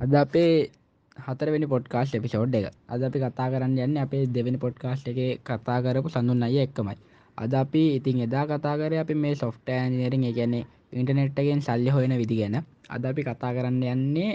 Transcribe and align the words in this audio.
අද 0.00 0.12
අපේ 0.14 0.72
හතරවෙනි 1.16 1.66
පොඩ්කාස්ට් 1.66 2.16
එපිසෝඩ් 2.16 2.54
එක. 2.54 2.66
අද 2.88 3.00
අපි 3.02 3.18
කතා 3.20 3.48
කරන්න 3.52 3.76
යන්න 3.78 3.96
අපේ 3.98 4.24
දෙවෙනි 4.26 4.58
පොඩ්කාස්ට් 4.58 5.06
එක 5.06 5.44
කතා 5.44 5.78
කරපු 5.84 6.08
සඳුන් 6.08 6.42
අය 6.42 6.56
එක්කමයි. 6.58 6.96
අද 7.38 7.52
අපි 7.54 7.82
ඉතින් 7.96 8.24
එදා 8.26 8.44
කතාකර 8.46 8.92
අපි 8.94 9.14
මේ 9.14 9.34
සොෆ්ට 9.34 9.68
ඇනිරෙන් 9.68 10.24
ගැන්නේ 10.30 10.64
ඉන්ටනෙට්ගෙන් 10.92 11.60
සල්ලි 11.60 11.90
හොයන 11.90 12.16
විදි 12.16 12.36
ගැන. 12.40 12.56
අද 12.88 13.02
අපි 13.04 13.20
කතා 13.22 13.52
කරන්න 13.52 13.82
යන්නේ 13.84 14.30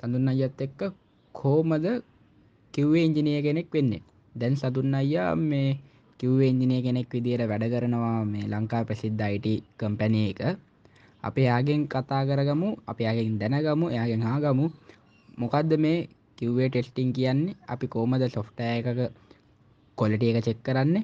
සඳුන් 0.00 0.28
අයත් 0.28 0.60
එක්ක 0.60 0.80
කෝමද 1.34 1.86
කිව්වේ 2.74 3.04
ඉංජිනය 3.04 3.42
කෙනෙක් 3.42 3.68
වෙන්නේ? 3.68 4.02
දැන් 4.34 4.56
සතුන් 4.56 4.94
අයියා 4.94 5.36
මේ 5.36 5.76
කිව්වේ 6.20 6.48
ඉංජිනය 6.48 6.80
කෙනෙක් 6.82 7.12
විදියට 7.12 7.44
වැඩ 7.44 7.68
කරනවා 7.68 8.24
මේ 8.24 8.48
ලංකා 8.48 8.82
ප්‍රසිද්ධ 8.84 9.22
අයිට 9.22 9.68
කම්පැන 9.78 10.14
එක. 10.22 10.40
අපි 11.22 11.40
යාගෙන් 11.48 11.80
කතා 11.86 12.22
කරගමු 12.28 12.68
අපි 12.90 13.02
යාගෙන් 13.06 13.38
දැනගමු 13.40 13.86
එයාගෙන් 13.94 14.22
හාගමු 14.28 14.66
මොකක්ද 15.38 15.72
මේ 15.84 16.08
කිව්වේ 16.38 16.68
ටෙස්ටිං 16.68 17.10
කියන්නේ? 17.12 17.56
අපි 17.68 17.86
කෝමද 17.86 18.22
සොෆ්ටය 18.36 18.62
එකක 18.78 19.00
කොලට 19.98 20.22
එක 20.22 20.38
චෙක් 20.46 20.60
කරන්න? 20.66 20.96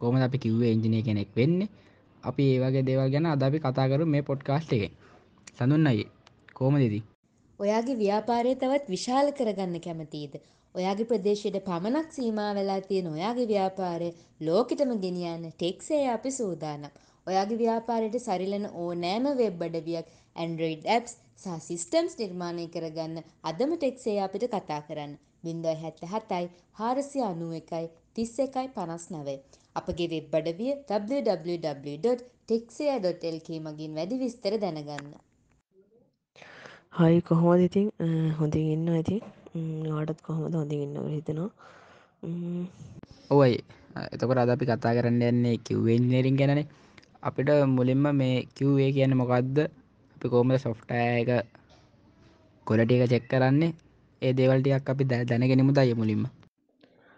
කෝම 0.00 0.14
අපි 0.18 0.38
කිව්වේ 0.38 0.74
ඉංජිනය 0.74 1.00
කෙනෙක් 1.02 1.30
වෙන්නේ? 1.36 1.72
අපි 2.24 2.42
ඒවගේ 2.52 2.86
දේවල් 2.88 3.08
ගැන 3.14 3.26
අද 3.26 3.42
අපි 3.42 3.58
කතා 3.58 3.90
කරු 3.90 4.04
මේ 4.06 4.22
පොඩ්කාස්ට් 4.22 4.72
එක. 4.76 4.92
සඳුන් 5.56 5.86
අයි 5.86 6.04
කෝම 6.54 6.76
දෙදී 6.76 7.04
ඔයාගේ 7.60 7.96
ව්‍යාපාරය 7.96 8.52
තවත් 8.56 8.88
විශාල 8.88 9.28
කරගන්න 9.38 9.80
කැමතිීද. 9.80 10.34
ඔයාගේ 10.74 11.08
ප්‍රදේශයට 11.10 11.58
පමණක් 11.66 12.08
සීමා 12.12 12.50
වෙලා 12.54 12.80
තියෙන 12.80 13.06
ඔයාගේ 13.06 13.46
ව්‍යාපාරය 13.46 14.08
ලෝකෙටම 14.40 14.94
ගෙනියන්න 15.04 15.44
ටෙක්සේ 15.52 16.02
අපි 16.10 16.30
සූදානම්. 16.32 16.90
ඔයාගේ 17.26 17.58
ව්‍යාපාරයට 17.60 18.16
සරිලන 18.20 18.64
ඕනෑම 18.82 19.26
වෙබ් 19.38 19.62
අඩවියක් 19.66 20.06
ඇන්ඩරෝයිඩ් 20.36 20.84
ඇප්ස් 20.94 21.12
සහ 21.42 21.46
සිස්ටම්ස් 21.68 22.14
නිර්මාණය 22.20 22.64
කරගන්න. 22.74 23.16
අදම 23.50 23.70
ටෙක්සේ 23.76 24.18
අපිට 24.26 24.44
කතා 24.54 24.80
කරන්න. 24.88 25.12
බින්දොයි 25.44 25.76
හැත්ත 25.82 26.00
හතයි 26.12 26.46
හාරසි 26.80 27.18
අනුව 27.30 27.52
එකයි 27.60 27.86
තිස්ස 28.16 28.34
එකයි 28.46 28.68
පනස් 28.76 29.04
නවේ. 29.14 29.38
අපගේ 29.76 30.08
වෙබ් 30.14 30.32
අඩවිය 30.40 30.72
www.ටෙක්සය.ල්ක 30.90 33.48
මගින් 33.66 33.92
වැඩි 33.98 34.16
විස්තර 34.24 34.54
දැනගන්න. 34.64 35.08
හයි 36.98 37.18
කොහොමද 37.28 37.62
ඉතින්? 37.68 37.86
හොඳින් 38.38 38.66
ඉන්න 38.74 38.88
ඇති 38.96 39.16
වාටත් 39.88 40.20
කොහොමද 40.28 40.54
හොඳින් 40.60 40.80
ඉන්න 40.86 40.96
හිතනවා. 41.14 41.50
ඔවයි 43.30 43.54
එතකොට 44.14 44.38
අද 44.38 44.50
අපි 44.54 44.64
කතා 44.70 44.96
කරන්න 44.96 45.22
යන්නේ 45.32 45.56
කිව්වෙන්ජනරින් 45.66 46.36
ගැනන 46.40 46.60
අපිට 47.24 47.50
මුලින්ම 47.68 48.04
මේ 48.14 48.36
කිව්වේ 48.56 48.90
කියන්න 48.92 49.16
මොකක්ද 49.16 49.56
අපි 50.16 50.26
කෝමද 50.28 50.56
සොෆ්ටය 50.58 50.96
එක 51.20 51.30
කොලට 52.66 52.90
එක 52.92 53.04
චෙක් 53.12 53.24
කරන්නේ? 53.30 53.72
ඒ 54.22 54.32
දේවල්ටියක් 54.32 54.90
අපි 54.92 55.04
දැනගෙනමු 55.30 55.72
දය 55.72 55.94
මුලින්ම? 55.94 56.22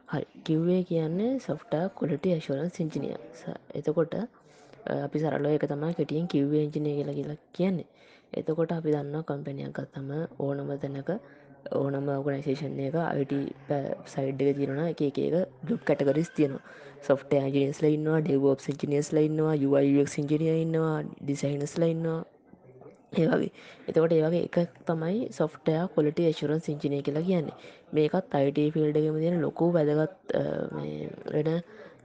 හරි. 0.08 0.24
කිව්වේ 0.44 0.82
කියන්නේ 0.84 1.32
සොෆ්ටා 1.40 1.84
කොලට 1.90 2.26
ඇශෝරන් 2.26 2.70
සිංචිනිය 2.70 3.16
එතකොට 3.74 4.14
අපි 4.96 5.18
සරලෝ 5.18 5.52
එක 5.56 5.66
තමා 5.66 5.92
කෙටියෙන් 5.92 6.28
කිව්වේ 6.28 6.62
එංජිනය 6.66 6.90
කියලා 6.92 7.18
කියලා 7.18 7.38
කියන්නේ. 7.52 7.88
එතකොට 8.32 8.70
අපි 8.72 8.94
දන්න 8.94 9.24
කම්පැනියක් 9.24 9.72
ගත්තම 9.72 10.10
ඕනම 10.38 10.70
තැනක 10.78 11.10
ඕනම 11.74 12.08
ඕගනයිසේෂන් 12.10 12.78
එක 12.80 12.96
අයිට 13.02 13.32
සයිඩ් 14.06 14.40
එක 14.42 14.56
තිරන 14.58 14.80
එක 14.84 15.00
එක 15.02 15.18
ජොබ් 15.68 15.80
කටගරිස් 15.82 16.30
තියනවා. 16.36 16.62
සොෆ්ට 17.06 17.32
ජිනස් 17.54 17.82
ලයින්නවා 17.82 18.20
ඩෙවෝප් 18.20 18.60
ජිනියස් 18.74 19.10
ලයින්නවා 19.12 19.82
යුක් 19.88 20.08
සිංජිනිය 20.08 20.56
ඉන්නවා 20.62 20.96
ඩිසයිනස් 21.20 21.74
ලයින්නවා 21.78 22.22
ඒවගේ 23.14 23.50
එතකොට 23.88 24.12
ඒවගේ 24.12 24.42
එක 24.48 24.56
තමයි 24.84 25.18
සොෆ්ටය 25.30 25.74
කොලට 25.94 26.18
ේශුරන් 26.20 26.60
සිංචිනය 26.60 26.98
කියලා 27.02 27.22
කියන්නේ. 27.22 27.56
මේකත් 27.92 28.34
අයිට 28.34 28.58
ෆිල්ඩගම 28.74 29.18
තියෙන 29.22 29.36
ලොකු 29.40 29.66
වැදගත් 29.72 30.34
වෙන 31.34 31.50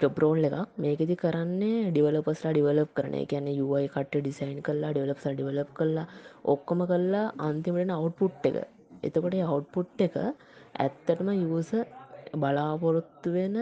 ජොබ්රෝල් 0.01 0.41
එකක්. 0.41 0.57
මේකෙති 0.77 1.15
කරන්නේ 1.15 1.89
ඩිවලපස්ලා 1.89 2.53
ඩිවලප් 2.53 2.91
කරන. 2.93 3.15
ගැන 3.25 3.47
යුවයි 3.51 3.87
කට 3.87 4.13
ඩිසයින් 4.17 4.59
කල්ලා 4.61 4.93
ඩිවලප්ස 4.93 5.25
ඩිවලප් 5.29 5.71
කල්ලා 5.73 6.07
ඔක්කොම 6.45 6.81
කල්ලා 6.91 7.25
අන්තිමට 7.39 7.97
අවට්පුට් 7.97 8.45
එක. 8.49 8.57
එතකොට 9.03 9.37
අවට්පුට් 9.45 10.05
එක 10.07 10.15
ඇත්තටම 10.77 11.29
යස 11.35 11.71
බලාපොරොත්තු 12.33 13.29
වෙන 13.31 13.55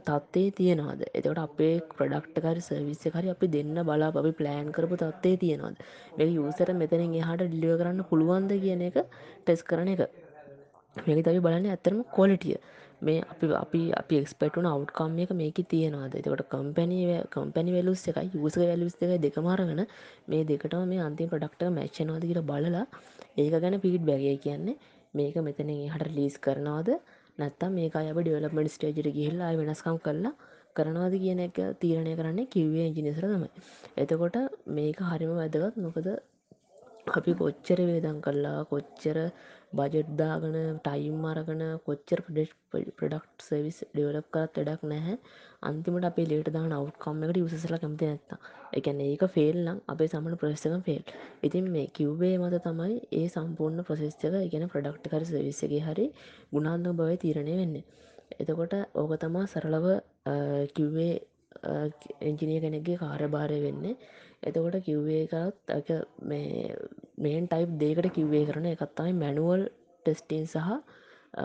තත්වේ 0.00 0.50
තියෙනවාද? 0.52 1.00
එතකට 1.10 1.38
අපේ 1.38 1.74
ප්‍රඩක්ටකරි 1.90 2.60
සවිස්ස 2.60 3.04
හරි 3.14 3.28
අපි 3.28 3.46
දෙන්න 3.48 3.78
බලා 3.84 4.10
අපි 4.14 4.32
ප්ලෑන් 4.40 4.68
කරපු 4.72 4.96
තත්වේ 4.96 5.36
තියෙනවාද? 5.36 5.76
මේ 6.16 6.30
යුසට 6.30 6.72
මෙතනින් 6.74 7.16
එහට 7.20 7.42
ඩිලිය 7.44 7.74
කරන්න 7.78 8.04
පුළුවන්ද 8.10 8.52
කියන 8.64 8.82
එක 8.82 8.98
ටෙස් 9.42 9.62
කරන 9.62 9.90
එක. 9.94 10.02
මේක 10.96 11.20
තවි 11.26 11.40
බලන්න 11.40 11.68
ඇත්තරම 11.68 12.00
කොලිටිය 12.10 12.56
මේ 13.02 13.20
අපි 13.24 13.46
අපි 13.54 13.80
අපි 13.92 14.14
එක්ස්පෙටුන 14.22 14.66
අවට්කම් 14.66 15.18
එක 15.24 15.30
මේක 15.34 15.58
තියෙනවාද? 15.66 16.12
එතකට 16.14 16.44
කම්පැනී 16.52 17.20
කම්පැනි 17.30 17.72
වෙලුස් 17.72 18.04
එකයි 18.08 18.28
යුස 18.36 18.56
වැලුස් 18.56 18.94
එක 19.00 19.14
දෙකමාරගෙන 19.20 19.82
මේ 20.28 20.42
දෙකට 20.44 20.76
මේ 20.90 21.02
අන්තිම 21.08 21.32
ප්‍රඩක්ට 21.32 21.62
මැච්චනවාද 21.78 22.24
කියර 22.28 22.40
බලලා 22.50 22.84
ඒක 23.36 23.54
ගැන 23.62 23.80
පිට් 23.80 24.04
බැගය 24.04 24.36
කියන්නේ 24.44 24.76
මේක 25.14 25.36
මෙතන 25.40 25.72
හට 25.88 26.14
ලීස් 26.18 26.36
කරනවාද? 26.38 26.90
නැත්තම් 27.38 27.70
මේක 27.72 27.94
අය 27.94 28.08
ඩියවලපමට 28.16 28.74
ස්ටේජට 28.74 29.08
ගිහිල්ලා 29.10 29.52
වෙනස්කම් 29.60 29.96
කරලා 29.98 30.34
කරනවාද 30.76 31.14
කියන 31.14 31.40
එක 31.40 31.58
තීරණය 31.80 32.12
කරන්නේ 32.16 32.46
කිව්වේ 32.46 32.86
ඉජිනිසර 32.90 33.24
තමයි. 33.24 33.48
එතකොට 33.96 34.36
මේක 34.68 34.98
හරිම 35.02 35.32
වැදගත්. 35.34 35.74
මොකද 35.78 36.06
අපි 37.10 37.32
කොච්චර 37.34 37.78
වේදන් 37.82 38.18
කල්ලා 38.20 38.58
කොච්චර 38.64 39.16
බජෙට්දාගන 39.72 40.56
ටයිම් 40.80 41.24
අරගන 41.26 41.62
කොච්චර 41.86 42.20
ප්‍රඩෙක්් 42.24 42.52
ප්‍රඩක්් 42.98 43.24
සවිස් 43.42 43.78
ඩියවලප් 43.86 44.28
කරත් 44.30 44.58
වැඩක් 44.58 44.82
නැහැ. 44.86 45.16
අන්තිමට 45.62 46.08
අපේ 46.08 46.26
ලේට 46.26 46.50
දාන 46.50 46.72
අවට්කම්ම 46.72 47.24
එකට 47.24 47.38
යුසසල 47.38 47.74
කැමති 47.76 48.06
නැත්තා 48.06 48.38
එකැන 48.72 49.00
ඒක 49.02 49.24
ෆෙල්ලම් 49.34 49.80
අපේ 49.88 50.08
සමන 50.08 50.36
ප්‍රස්සක 50.36 50.76
ෆෙල් 50.86 51.02
ඉතින් 51.42 51.66
මේ 51.70 51.86
කිව්වේ 51.92 52.34
මත 52.38 52.62
තමයි 52.64 52.94
ඒ 53.12 53.26
සම්පූර්ණ 53.28 53.86
ප්‍රසෙස්්චක 53.88 54.38
ඉගෙන 54.40 54.64
ප්‍රඩක්් 54.68 55.08
කර 55.08 55.26
සවිස්සගේ 55.26 55.82
හරි 55.82 56.06
ගුණාන්ද 56.52 56.88
බවයි 56.94 57.18
තීරණය 57.18 57.54
වෙන්න. 57.58 57.76
එතකොට 58.34 58.74
ඕක 58.94 59.12
තමා 59.18 59.46
සරලව 59.48 59.86
කිව්වේ 60.74 61.14
එංජිනය 62.22 62.56
කෙනෙක්ගේ 62.60 62.98
කාරභාරය 62.98 63.58
වෙන්න. 63.62 63.86
එතකොට 64.42 64.76
කිව්වේ 64.84 65.22
එකත් 65.26 65.90
මේන් 67.22 67.44
ටයිප් 67.46 67.70
දේකට 67.78 68.10
කිව්වේ 68.14 68.44
කරන 68.48 68.66
එකත්තයි 68.68 69.12
මැනුවල් 69.14 69.62
ටෙස්ටින් 70.06 70.46
සහ 70.46 70.70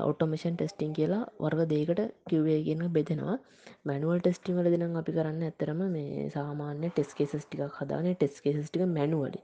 ඔටෝමේෂන් 0.01 0.55
ටෙස්ටිං 0.55 0.93
කියලා 0.93 1.23
වර්ග 1.39 1.61
දේකට 1.69 2.01
කිව්වේ 2.29 2.59
කියන 2.63 2.81
බෙදෙනවා. 2.91 3.37
මැනුවල් 3.85 4.19
ටෙස්ටිං 4.19 4.57
වල 4.57 4.69
දෙනම් 4.73 4.95
අපි 4.95 5.11
කරන්න 5.11 5.43
ඇතරම 5.43 5.79
මේ 5.89 6.27
සාමාන්‍ය 6.29 6.89
ටෙස් 6.89 7.13
කේසස් 7.13 7.45
ටිකක් 7.45 7.77
හදාන 7.77 8.09
ටෙස් 8.11 8.41
කේසස්ටික 8.41 8.83
මැනුවලි 8.89 9.41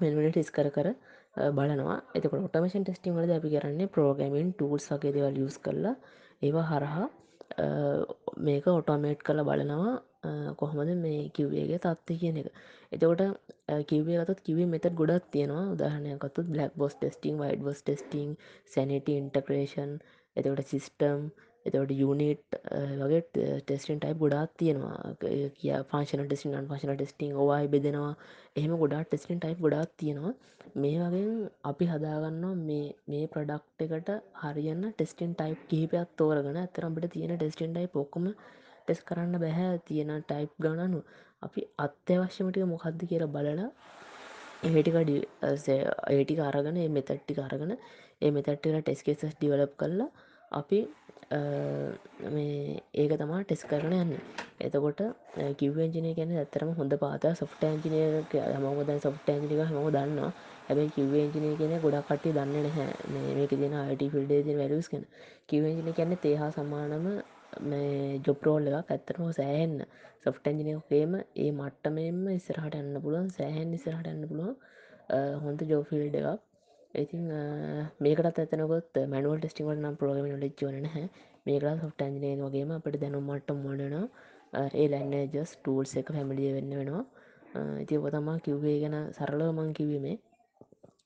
මෙල්වල 0.00 0.28
ටෙස් 0.30 0.50
කර 0.50 0.68
කර 0.70 0.88
බලනවා. 1.52 1.98
එතක 2.14 2.32
ඔටමේෂන් 2.38 2.84
ටෙස්ටිං 2.84 3.16
වලද 3.16 3.32
අපි 3.38 3.54
කරන්නේ 3.54 3.88
ප්‍රෝගමින් 3.88 4.52
ටූල්ස් 4.52 4.88
වගේ 4.92 5.14
දෙවල් 5.16 5.42
යස් 5.44 5.58
කරලා 5.58 5.94
ඒවා 6.42 6.66
හරහා 6.70 7.06
මේක 8.38 8.66
ඔටෝමේට් 8.70 9.22
කළ 9.22 9.44
බලනවා. 9.44 9.94
කොහොමද 10.58 10.90
මේ 11.04 11.20
කිව්වේගේ 11.36 11.80
තත්ත්ය 11.84 12.14
කියන 12.22 12.40
එක. 12.40 12.48
එතකොට 12.92 13.22
කිවේ 13.88 14.18
ගතත් 14.20 14.40
කිවේ 14.46 14.66
මෙත 14.72 14.86
ගොඩක් 15.00 15.30
තියෙනවා. 15.34 15.64
උදාහනයකත් 15.74 16.42
black 16.50 16.72
box 16.76 16.94
testing 16.96 17.40
white 17.42 17.64
box 17.68 17.80
testing 17.82 18.36
සැනට 18.74 19.08
integration 19.14 19.96
එතකට 20.36 20.68
සිිස්ටම් 20.72 21.26
එතවට 21.66 21.92
යුනිට් 22.02 22.56
වගේ 23.00 23.22
ටෙස්ටින් 23.26 23.98
ටයි 24.00 24.14
ගොඩාත් 24.22 24.54
තියෙනවා. 24.60 25.00
කිය 25.58 25.74
පාශන 25.92 26.24
ටෙස්ටින් 26.24 26.56
අන් 26.60 26.70
පාශන 26.70 26.94
ටෙස්ටිං 26.94 27.36
ඔවායි 27.42 27.72
බෙදෙනවා. 27.74 28.14
එහෙම 28.56 28.74
ගොඩා 28.82 29.02
ටෙස්ටින් 29.04 29.42
ටයි් 29.42 29.60
ගොඩාත් 29.64 29.92
තියෙනවා. 29.96 30.34
මේ 30.82 30.96
වගේ 31.02 31.50
අපි 31.70 31.86
හදාගන්නවා 31.92 32.54
මේ 33.10 33.26
ප්‍රඩක්් 33.32 33.84
එකට 33.86 34.10
හරියන්න 34.42 34.84
ටෙස්ටින් 34.90 35.32
ටයි් 35.34 35.54
කිහිපයක් 35.70 36.10
තෝරගෙන 36.18 36.58
ඇතරම්ට 36.60 37.12
තියෙන 37.14 37.34
ටෙස්ටින් 37.36 37.72
ටයි 37.74 37.94
පොක්කම 37.96 38.26
ටෙස් 38.82 39.00
කරන්න 39.04 39.38
බැහැ 39.38 39.78
තියෙන 39.84 40.12
ටයිප් 40.22 40.52
ගණනු 40.58 41.00
අපි 41.42 41.60
අත්‍යවශ්‍යමටික 41.78 42.66
මොකක්ද 42.66 43.00
කියලා 43.06 43.30
බලලා 43.30 43.70
ඒටිකඩි 44.62 45.16
ඒටික 46.10 46.40
අරගන 46.40 46.78
මෙතට්ටි 46.90 47.40
අරගන 47.42 47.72
ඒ 47.74 48.30
මෙතට්ටිල 48.30 48.78
ටෙස්කේසස් 48.80 49.34
ඩිවලප් 49.34 49.72
කරලා 49.76 50.10
අපි 50.52 50.78
මේ 52.28 52.78
ඒක 52.94 53.12
තමා 53.16 53.42
ටෙස් 53.42 53.64
කරන 53.64 53.94
යන්න. 53.94 54.14
එතකොට 54.60 55.00
කිව්ජනය 55.58 56.12
ගැන 56.14 56.32
ඇතරම 56.36 56.70
හොඳ 56.74 56.94
පාත 56.98 57.24
සොෆ්ට 57.34 57.64
ඇන්ජිනය 57.64 58.00
හමෝද 58.54 58.90
සොෆ්ට 59.00 59.28
ඇන්ජික 59.28 59.62
හම 59.64 59.78
දන්න 59.90 60.20
හැබයි 60.66 60.90
කිව්ේජනය 60.90 61.50
කියෙන 61.56 61.74
ගොඩක් 61.80 62.06
කට්ටි 62.06 62.32
දන්න 62.32 62.56
නැහැ. 62.58 62.88
මේක 63.34 63.52
දෙන 63.56 63.74
අයිට 63.76 64.04
ෆිල්ඩේ 64.12 64.56
වැලස් 64.56 64.88
කෙන 64.88 65.04
කිවේජන 65.48 65.92
කියන්න 65.92 66.16
තේහා 66.18 66.50
සමානම 66.52 67.06
මේ 67.70 68.20
ජොප්රෝල් 68.26 68.68
එකක් 68.70 68.92
ඇත්තරම 68.94 69.26
සෑහෙන්න. 69.38 69.76
සොෆ්ට 70.24 70.48
ඇන්ජිනයකේම 70.48 71.12
ඒ 71.16 71.50
මට්ටමෙන්ම 71.52 72.22
ඉස්සරහට 72.36 72.78
යන්න 72.80 73.02
පුළුවන් 73.04 73.28
සෑහෙන් 73.38 73.76
ඉස්සරහට 73.78 74.08
යන්න 74.12 74.24
පුළුවන් 74.30 74.56
හොඳ 75.44 75.62
ජෝෆිල්ඩ 75.72 76.16
එකක්. 76.20 76.40
ඉතින් 76.94 77.24
මේකටත් 78.04 78.38
ඇතනකොත් 78.40 78.98
මැනුවල් 79.12 79.40
ටෙස්ටිවල් 79.40 79.78
නම් 79.78 79.96
ප්‍රෝගම 80.00 80.28
ලිච්චවන 80.44 80.86
හැ 80.94 81.04
මේකලා 81.46 81.76
සොෆ්ට 81.82 82.04
ඇන්ජනය 82.06 82.32
වගේම 82.42 82.72
අපට 82.76 83.00
දැනුම්මට 83.02 83.52
මොඩන 83.64 83.96
ඒ 84.62 84.86
ලැන්න 84.92 85.14
ජස් 85.34 85.52
ටූල්ස් 85.56 85.94
එක 86.00 86.12
පැමිලිය 86.16 86.52
වෙන්න 86.56 86.74
වෙනවා. 86.80 87.04
ඉති 87.82 87.98
ඔක 87.98 88.10
තමා 88.14 88.38
කිව්වේ 88.46 88.76
ගැන 88.82 88.98
සරලව 89.16 89.50
මං 89.52 89.72
කිවීමේ 89.78 90.16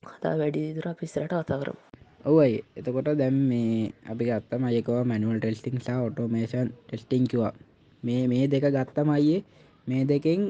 කතා 0.08 0.34
වැඩිදුර 0.40 0.88
පිස්සරට 1.00 1.32
අතා 1.34 1.60
කරම්. 1.62 1.85
ඔවයි 2.26 2.54
එතකොට 2.74 3.08
දැම් 3.14 3.36
මේ 3.48 3.90
අපි 4.04 4.22
ගත්තම 4.26 4.62
අයකව 4.64 4.90
මැනුවල් 5.04 5.38
ටෙස්ටිං 5.38 5.76
සහ 5.78 5.90
ඔටෝමේෂන් 6.00 6.68
ටෙස්ටිං 6.78 7.24
කිවා 7.24 7.52
මේ 8.02 8.22
මේ 8.26 8.44
දෙක 8.46 8.64
ගත්තම 8.68 9.08
අයේ 9.10 9.40
මේ 9.86 10.02
දෙකින් 10.04 10.40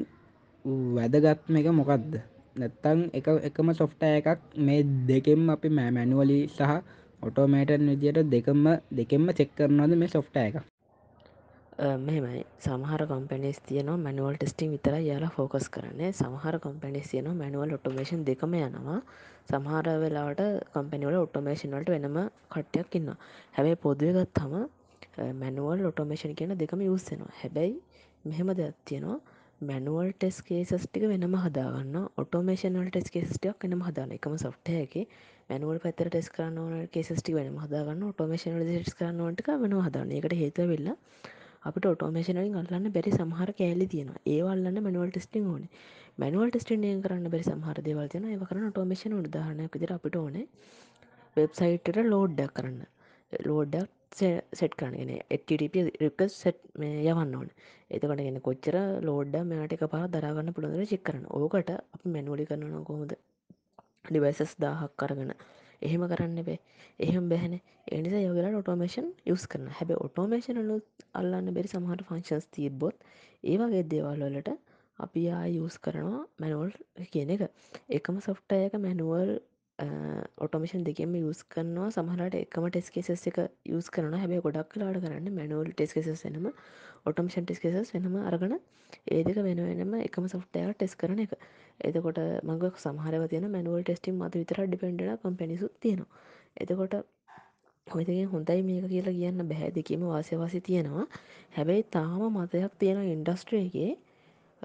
වැදගත්ම 0.95 1.53
එක 1.55 1.67
මොකක්ද 1.71 2.11
නැත්තං 2.55 2.99
එක 3.13 3.27
එකම 3.47 3.67
සොෆ්ට 3.73 4.01
එකක් 4.09 4.27
මේ 4.59 4.81
දෙකෙම් 5.07 5.41
අපි 5.49 5.69
මෑ 5.71 5.91
මැනුවලි 5.91 6.39
සහ 6.49 6.73
ඔටෝමේටන් 7.21 7.89
විදියට 7.91 8.19
දෙකම 8.27 8.63
දෙකෙන්ම 8.91 9.25
චෙක් 9.33 9.49
කරනවද 9.57 9.93
මේ 9.95 10.09
සොෆ්ට 10.09 10.35
එක? 10.39 10.55
මෙමයි 11.77 12.43
සමහර 12.59 13.01
කම්පනිස් 13.05 13.57
තියන 13.61 13.89
මනුවල් 13.97 14.35
ටෙස්ටිං 14.35 14.71
විතර 14.71 14.95
යාලා 14.99 15.29
ෆෝකස් 15.29 15.67
කරන්නේ. 15.69 16.09
සමහර 16.11 16.55
කම්පනිස් 16.59 17.11
තියන 17.11 17.27
මනුවල් 17.33 17.73
ඔටෝමේෂන් 17.73 18.23
දෙකම 18.25 18.53
යනවා. 18.59 18.99
සමහර 19.47 19.87
වෙලාට 20.01 20.41
කම්පනිවල 20.73 21.17
ඔටෝමේෂන්වලට 21.17 21.93
වෙනම 21.95 22.17
කට්ටයක් 22.49 22.95
ඉන්න 22.95 23.13
හැබැයි 23.53 23.77
පොදුවගත් 23.77 24.41
හම 24.41 24.55
මැනුවල් 25.35 25.85
ඔටෝමේෂන් 25.85 26.33
කියන 26.35 26.57
දෙකම 26.57 26.81
යස්සෙනවා 26.83 27.37
හැබැයි 27.37 27.75
මෙහෙම 28.25 28.49
දෙයක් 28.55 28.75
තියෙනවා. 28.85 29.19
මැනුවල් 29.61 30.11
ටෙස් 30.13 30.41
කේසස්ටික 30.43 31.05
වෙනම 31.05 31.37
හදාගන්න 31.37 31.95
ඔටෝමේෂනල් 32.17 32.89
ටෙස් 32.89 33.09
කේස්ටියක් 33.11 33.63
එනම 33.63 33.81
හදාන 33.83 34.11
එකම 34.13 34.35
සොෆ්ටයගේ 34.39 35.07
මැනුවල් 35.49 35.79
පැතර 35.79 36.09
ටෙස් 36.09 36.29
කරන්න 36.31 36.59
ඕන 36.59 36.91
කේස්ටි 36.91 37.33
වෙන 37.33 37.55
හදාගන්න 37.63 38.05
ඔටෝමේෂනල් 38.07 38.61
ටෙස් 38.65 38.93
කරන්නට 38.95 39.49
වෙන 39.57 39.81
හදාන 39.81 40.13
එකට 40.13 40.39
හේතුවෙල්ලා 40.41 41.01
අපට 41.67 41.85
ඔටෝමේෂනලින් 41.85 42.57
අල්ලන්න 42.59 42.91
බැරි 42.91 43.11
සමහර 43.13 43.51
කෑලි 43.53 43.87
තියෙන 43.87 44.11
ඒවල්න්න 44.27 44.81
මනුවල් 44.81 45.11
ටෙස්ටිං 45.11 45.47
ඕන. 45.47 45.63
මනුවල් 46.17 46.49
ටෙස්ටිය 46.49 46.93
කරන්න 47.01 47.31
බැරි 47.31 47.45
සමහර 47.45 47.81
දේවල් 47.83 48.07
තියෙන 48.07 48.27
ඒ 48.27 48.39
කරන 48.43 48.67
ඔටෝමේෂන 48.67 49.17
උදාහරණයක් 49.17 49.75
විදිර 49.75 49.93
අපිට 49.93 50.15
ඕන 50.15 50.37
වෙබ්සයිටට 51.37 52.01
ලෝඩ්ඩක් 52.05 52.53
කරන්න. 52.53 52.79
ලෝඩ්ඩක් 53.31 53.89
සෙට් 54.53 54.75
කරනගෙන 54.75 55.11
එටප 55.29 55.49
රික 56.01 56.21
සෙට් 56.33 56.61
යවන්න 56.81 57.35
ඕන. 57.35 57.49
එතකට 57.91 58.17
ගෙන 58.19 58.39
කොච්චර 58.41 58.77
ලෝඩ්ඩ 59.03 59.35
මෙට 59.45 59.73
එක 59.73 59.83
පා 59.89 60.07
දරගන්න 60.09 60.55
පුළොදර 60.55 60.87
චික් 60.87 61.03
කරන 61.03 61.27
ඕකට 61.33 61.69
අප 61.75 62.01
මැනුවලි 62.07 62.47
කරන්න 62.47 62.83
කොමද 62.85 63.13
ඩිවයිසස් 64.05 64.55
දාහක් 64.59 64.95
කරගන්න 64.95 65.31
එහෙම 65.81 66.03
කරන්න 66.07 66.39
බෑ. 66.41 66.59
එහෙම 66.99 67.25
බැහන 67.29 67.53
එනිසා 67.91 68.21
යොගලා 68.21 68.53
ඔටෝමේෂන් 68.59 69.09
යස් 69.25 69.43
කරන 69.47 69.67
හැබ 69.71 69.91
ඔටෝමේෂන් 69.97 70.61
ලු 70.63 70.77
අල්ලන්න 71.13 71.53
බෙරි 71.53 71.67
සමහට 71.67 72.07
ෆංශන්ස් 72.07 72.47
තිබොත් 72.49 72.97
ඒවගේ 73.43 73.83
දේවල්වලට 73.85 74.49
අපි 74.99 75.23
ආ 75.31 75.43
යස් 75.57 75.77
කරනවා 75.79 76.23
මැනුවල් 76.39 76.71
කියන 77.11 77.29
එක. 77.29 77.43
එකම 77.89 78.17
සොෆ්ටයක 78.19 78.73
මැනුවල් 78.79 79.31
ඔටෝමේෂන් 80.37 80.83
දෙකෙම 80.83 81.15
යස් 81.15 81.43
කරනවා. 81.45 81.89
සමහට 81.91 82.35
එකම 82.35 82.65
ටෙස් 82.67 82.89
කෙසස් 82.89 83.27
එක 83.27 83.37
යස් 83.69 83.89
කරන 83.89 84.15
හැබ 84.15 84.33
ගොඩක් 84.41 84.71
කලාට 84.71 84.97
කරන්න 84.99 85.27
මැනුවල් 85.33 85.69
ටෙස් 85.71 85.93
කෙසස් 85.93 86.25
එනම 86.25 86.47
ඔටෝමේෂන් 87.05 87.45
ටෙස් 87.45 87.59
කෙසස් 87.59 87.93
වෙනම 87.93 88.15
අරගන 88.23 88.55
ඒ 89.07 89.21
දෙක 89.23 89.37
වෙන 89.39 89.61
වෙනම 89.61 89.93
එකම 89.99 90.25
සොෆ්ටය 90.27 90.63
ටෙස් 90.71 90.95
කරන 90.95 91.19
එක. 91.19 91.35
එතකොට 91.81 92.23
මඟ 92.43 92.65
සමහරව 92.77 93.27
තියන 93.27 93.45
මැනුවල් 93.49 93.83
ටෙස්ටිම් 93.83 94.17
මත 94.19 94.33
විතර 94.35 94.63
ඩිපෙන්ඩ 94.63 95.05
කම්පැනිසුත් 95.21 95.77
තියෙනවා. 95.79 96.25
එතකොට 96.57 96.97
හොතගේ 97.87 98.25
හොඳයි 98.25 98.61
මේක 98.63 98.85
කියලා 98.87 99.13
කියන්න 99.13 99.47
බැහැ 99.47 99.71
දෙකීම 99.71 100.03
වාසවාසි 100.07 100.61
තියෙනවා. 100.61 101.05
හැබැයි 101.53 101.87
තාම 101.91 102.21
මතයක් 102.35 102.73
තියෙන 102.79 103.05
ඉන්ඩස්ට්‍රේගේ 103.07 103.91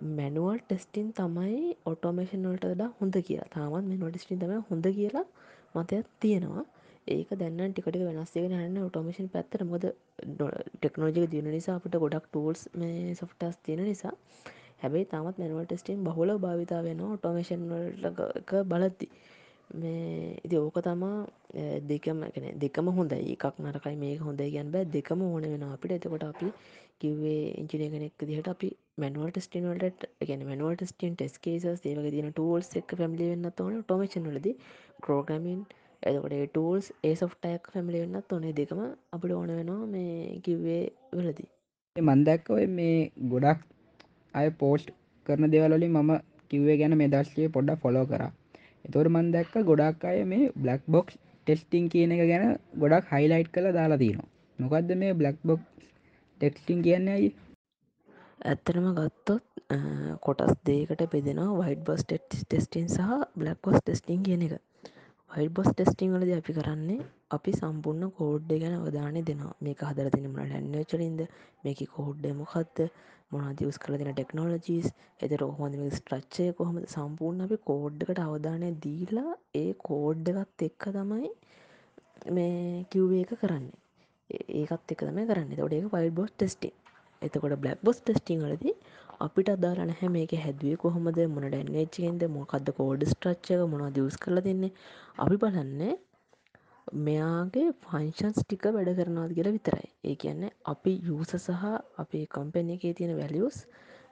මැනුවල් 0.00 0.58
ටෙස්ටින් 0.58 1.08
තමයි 1.12 1.76
ඔටෝමේෂන්වලට 1.86 2.64
ඩා 2.74 2.90
හොඳ 3.00 3.16
කියලා. 3.26 3.48
තාමත් 3.54 3.88
මේ 3.88 3.98
නොටිස්ටින් 3.98 4.38
තම 4.38 4.62
හොඳ 4.70 4.86
කියලා 4.98 5.26
මතයක් 5.74 6.06
තියෙනවා. 6.20 6.64
ඒක 7.06 7.30
දැන්න 7.40 7.72
ටිකට 7.72 7.98
වෙනස්සේ 8.08 8.46
හන්න 8.48 8.78
ඔටෝමේෂන් 8.88 9.28
පැත්තර 9.28 9.64
මොද 9.64 9.84
ටෙක්නෝජික 10.80 11.30
දියන 11.30 11.50
නිසා 11.50 11.76
අපට 11.76 11.96
ගොඩක් 12.04 12.26
ටූල්ස් 12.28 12.68
මේ 12.74 13.14
සොෆ්ටස් 13.14 13.56
තියෙන 13.64 13.84
නිසා. 13.84 14.14
හැබැයි 14.82 15.10
තමත් 15.10 15.38
මැනුවල් 15.38 15.66
ටෙස්ටිම් 15.66 16.04
බහුල 16.04 16.38
භාවිතා 16.38 16.82
වෙන 16.82 17.00
ඔටෝමේෂන්වලක 17.08 18.50
බලද්දි. 18.72 19.08
මේ 19.70 20.36
ඉති 20.44 20.56
ඕක 20.56 20.78
තමා 20.86 21.26
දෙකම 21.90 22.18
කෙන 22.34 22.46
දෙකම 22.62 22.86
හොඳයි. 22.96 23.34
එකක් 23.34 23.58
නරකයි 23.58 23.96
මේක 23.96 24.20
හොඳයි 24.28 24.50
ගැන් 24.54 24.70
බෑ. 24.74 24.84
දෙකම 24.96 25.22
ඕන 25.22 25.44
වෙන 25.52 25.64
අපිට. 25.68 25.92
එතකොට 25.98 26.24
අපි 26.24 26.48
කිව්වේ 27.02 27.42
ඉංජිනය 27.60 27.86
කෙනෙක් 27.92 28.24
දිහට 28.28 28.48
අපි 28.52 28.68
මැනුවල් 28.98 29.30
ටස්ටිනවලට 29.30 30.06
ගැන 30.22 30.42
මනුවල් 30.48 30.76
ටස්ටින් 30.76 31.14
ටෙස් 31.14 31.38
කේස 31.44 31.64
ඒවගේ 31.68 32.12
තින 32.14 32.28
ටූල්ස් 32.30 32.68
එක් 32.80 32.96
පැමිලි 32.98 33.30
වෙන්න 33.32 33.48
ඕන 33.48 33.78
ටොමේෂන්ලද 33.80 34.48
ප්‍රෝග්‍රමින් 35.02 35.62
එතකොට 36.02 36.36
ටූල්ස් 36.48 36.90
ඒ 37.02 37.14
සොෆ්ටයක් 37.14 37.72
පැමිලි 37.72 38.04
වෙන්නත් 38.04 38.32
ඕනේ. 38.32 38.52
දෙකම 38.52 38.82
අපිට 39.12 39.32
ඕන 39.32 39.50
වෙනවා 39.52 39.88
මේ 39.88 40.40
කිව්වේ 40.40 40.82
වලදී. 41.16 41.48
මන්දැක්ක 41.96 42.52
ඔය 42.52 42.66
මේ 42.72 42.98
ගොඩක් 43.30 43.66
අය 44.34 44.48
පෝස්ට් 44.60 44.94
කරන 45.26 45.52
දෙවලින් 45.52 45.90
මම 45.92 46.12
කිව්වේ 46.50 46.78
ගැන 46.78 46.98
මේ 46.98 47.12
දර්ශය 47.12 47.50
පොඩ්ඩ 47.50 47.82
ෆොලෝ 47.82 48.06
කර. 48.06 48.24
එතොර 48.84 49.06
මන් 49.08 49.28
දැක්ක 49.32 49.54
ගොඩක් 49.64 50.04
අය 50.04 50.24
මේ 50.26 50.50
බ්ලක් 50.56 50.82
බොක්ස් 50.88 51.18
ටෙස්ටිං 51.46 51.84
කියන 51.88 52.14
එක 52.14 52.22
ගැන 52.24 52.44
ගොඩක් 52.78 53.12
හයිලයිට් 53.12 53.50
කළ 53.50 53.68
දාලා 53.72 53.98
තිනවා 53.98 54.28
මොකක්ද 54.58 54.90
මේ 54.96 55.12
බ්ලක් 55.14 55.38
බොක් 55.44 55.60
ටෙක්ස්ටිං 56.42 56.78
කියන්නේ 56.82 57.16
ඇයි 57.16 57.32
ඇත්තටම 58.42 58.86
ගත්තොත් 58.94 59.44
කොටස් 60.20 60.54
දේකට 60.66 61.02
පෙදෙනවා 61.10 61.58
වයිට 61.60 61.82
බස් 61.86 62.02
ටෙස්ටින් 62.04 62.88
සහ 62.88 63.10
බ්ලක් 63.36 63.58
බොස් 63.62 63.76
ටෙස්ටිං 63.78 64.22
කියන 64.26 64.42
එක. 64.46 64.54
වයිට 65.30 65.52
බොස් 65.56 65.68
ටෙස්ටිං 65.70 66.14
වලද 66.14 66.32
අපි 66.36 66.56
කරන්නේ 66.56 67.04
අපි 67.30 67.52
සම්පූර්ණ 67.52 68.10
කෝඩ්ඩ 68.16 68.50
ගැන 68.62 68.74
අවධානය 68.78 69.22
දෙනවා. 69.22 69.54
මේ 69.60 69.74
හදර 69.80 70.08
තිනමට 70.10 70.40
ලැන්නචලින්ද 70.44 71.20
මේක 71.64 71.82
කෝඩ්ඩ 71.94 72.26
මොකක්ද 72.40 72.82
මොනදස් 73.32 73.78
කල 73.78 73.98
තින 74.00 74.10
ටෙක්නෝලජීස් 74.10 74.88
එත 75.20 75.36
රෝහොඳ 75.40 75.78
ස්ට්‍රච්චය 75.98 76.48
කොහොම 76.58 76.80
සම්පූර්ණ 76.94 77.46
අපි 77.46 77.60
කෝඩ්ඩකට 77.70 78.24
අවධානය 78.24 78.72
දීලා 78.84 79.38
ඒ 79.54 79.70
කෝඩ්ඩගත් 79.86 80.66
එක්ක 80.68 80.90
තමයි 80.98 81.30
මේ 82.34 82.84
කිව්වේ 82.90 83.22
එක 83.26 83.38
කරන්නේ. 83.40 83.81
ඒකත් 84.60 84.92
එක 84.92 85.00
තම 85.00 85.18
කරන්න. 85.28 85.56
තොට 85.56 85.72
ඒක 85.72 85.90
පයිල් 85.94 86.10
බොස් 86.18 86.30
ටෙස්ටි 86.32 86.70
එතකොට 87.22 87.54
බ්ලක් 87.62 87.82
බොස් 87.86 87.98
ටෙස්ටිං 88.00 88.40
ලද 88.44 88.64
අපිට 89.24 89.48
අදාලා 89.54 89.86
නැහැ 89.88 90.08
මේක 90.14 90.32
හැදුවේ 90.44 90.78
කොහොමද 90.84 91.18
මොන 91.34 91.44
ඩැන්නේච්චෙන්ද 91.46 92.22
මොකක්ද 92.36 92.68
කෝඩ් 92.78 93.02
ස්ට්‍රච්චක 93.12 93.68
මොනා 93.72 93.90
දියස් 93.96 94.16
කරල 94.22 94.38
දෙන්නේ. 94.46 94.72
අපි 95.24 95.36
බලන්නේ 95.42 95.92
මෙයාගේ 97.06 97.68
ෆංශන්ස් 97.84 98.38
ටික 98.40 98.64
වැඩ 98.76 98.90
කරනවාද 98.98 99.34
කියලා 99.36 99.56
විතරයි. 99.58 99.88
ඒ 100.08 100.14
කියන්න 100.22 100.42
අපි 100.72 100.92
යූස 101.08 101.32
සහ 101.38 101.64
අපේ 102.02 102.24
කම්පැන 102.34 102.74
එකේ 102.76 102.92
තියෙන 102.98 103.14
වැලියස් 103.20 103.58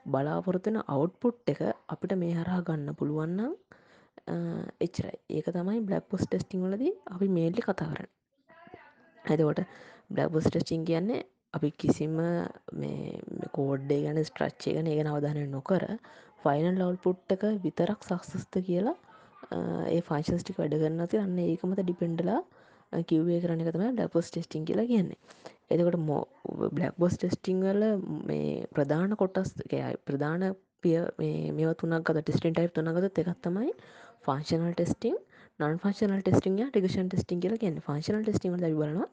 බලාපොරොත්තුන 0.05 0.79
අවට්පුට් 0.87 1.51
එක 1.53 1.61
අපිට 1.93 2.15
මේ 2.23 2.33
හරහා 2.39 2.61
ගන්න 2.67 2.97
පුළුවන්නම් 2.99 3.51
එච්චරයි. 4.85 5.17
ඒක 5.29 5.47
තමයි 5.55 5.79
බ්ලක් 5.87 6.03
පොස් 6.09 6.23
ටෙස්ටිං 6.25 6.63
වලදී 6.65 6.93
අපි 7.13 7.27
මේල්ලි 7.37 7.61
කතා 7.61 7.91
කරන්න. 7.91 8.09
ඇතකොට 9.25 9.59
බ්ලක් 10.11 10.33
පොස් 10.33 10.47
ටෙස්ටිං 10.47 10.83
කියන්නේ 10.85 11.21
අපි 11.53 11.69
කිසිම 11.75 12.17
කෝඩ්ඩේ 13.51 14.01
ගැන 14.01 14.19
ස්ට්‍රච්චය 14.23 14.75
ගැන 14.75 14.89
ඒ 14.89 15.07
අවධානය 15.09 15.45
නොකර 15.49 15.85
ෆයිනල් 16.43 16.69
ලවල් 16.71 16.97
පුට්ටක 16.97 17.43
විතරක් 17.59 18.01
සක්සස්ත 18.03 18.61
කියලා 18.63 18.97
ඒ 19.89 20.01
ෆයිශස්ටික් 20.03 20.59
වැඩ 20.59 20.75
කරන්න 20.75 21.07
ති 21.07 21.17
අන්න 21.17 21.37
ඒකමත 21.43 21.81
ඩිපෙන්ඩලා 21.81 22.41
කිව්වේ 23.07 23.39
කරන 23.39 23.63
එක 23.63 23.71
තම 23.71 23.85
ඩැපොස් 23.89 24.29
ටෙස්ටිං 24.29 24.65
කියලා 24.65 24.85
කියන්නේ. 24.85 25.19
එතකොට 25.69 25.99
මෝ 26.01 26.21
බ්ලක් 26.69 26.93
බොස් 26.97 27.15
ටෙස්ටිං 27.15 27.61
වල 27.61 27.83
මේ 28.25 28.67
ප්‍රධාන 28.71 29.15
කොටස් 29.15 29.53
ප්‍රධාන 30.05 30.45
පිය 30.81 30.99
මේ 31.19 31.73
තුනක් 31.75 32.05
ගත 32.05 32.17
ටෙස්ටින් 32.19 32.53
ටයි් 32.53 32.71
තුනගත 32.71 33.21
එකත්තමයි 33.23 33.71
functional 34.21 34.73
testing 34.73 35.15
non 35.59 35.79
functional 35.79 36.21
testing 36.21 36.59
ටිකෂන් 36.67 37.07
testing 37.07 37.39
කියලා 37.39 37.61
කියන්න. 37.63 37.81
ෆංශනල් 37.81 38.23
ටෙස්ටිං 38.23 38.55
බලන 38.55 39.03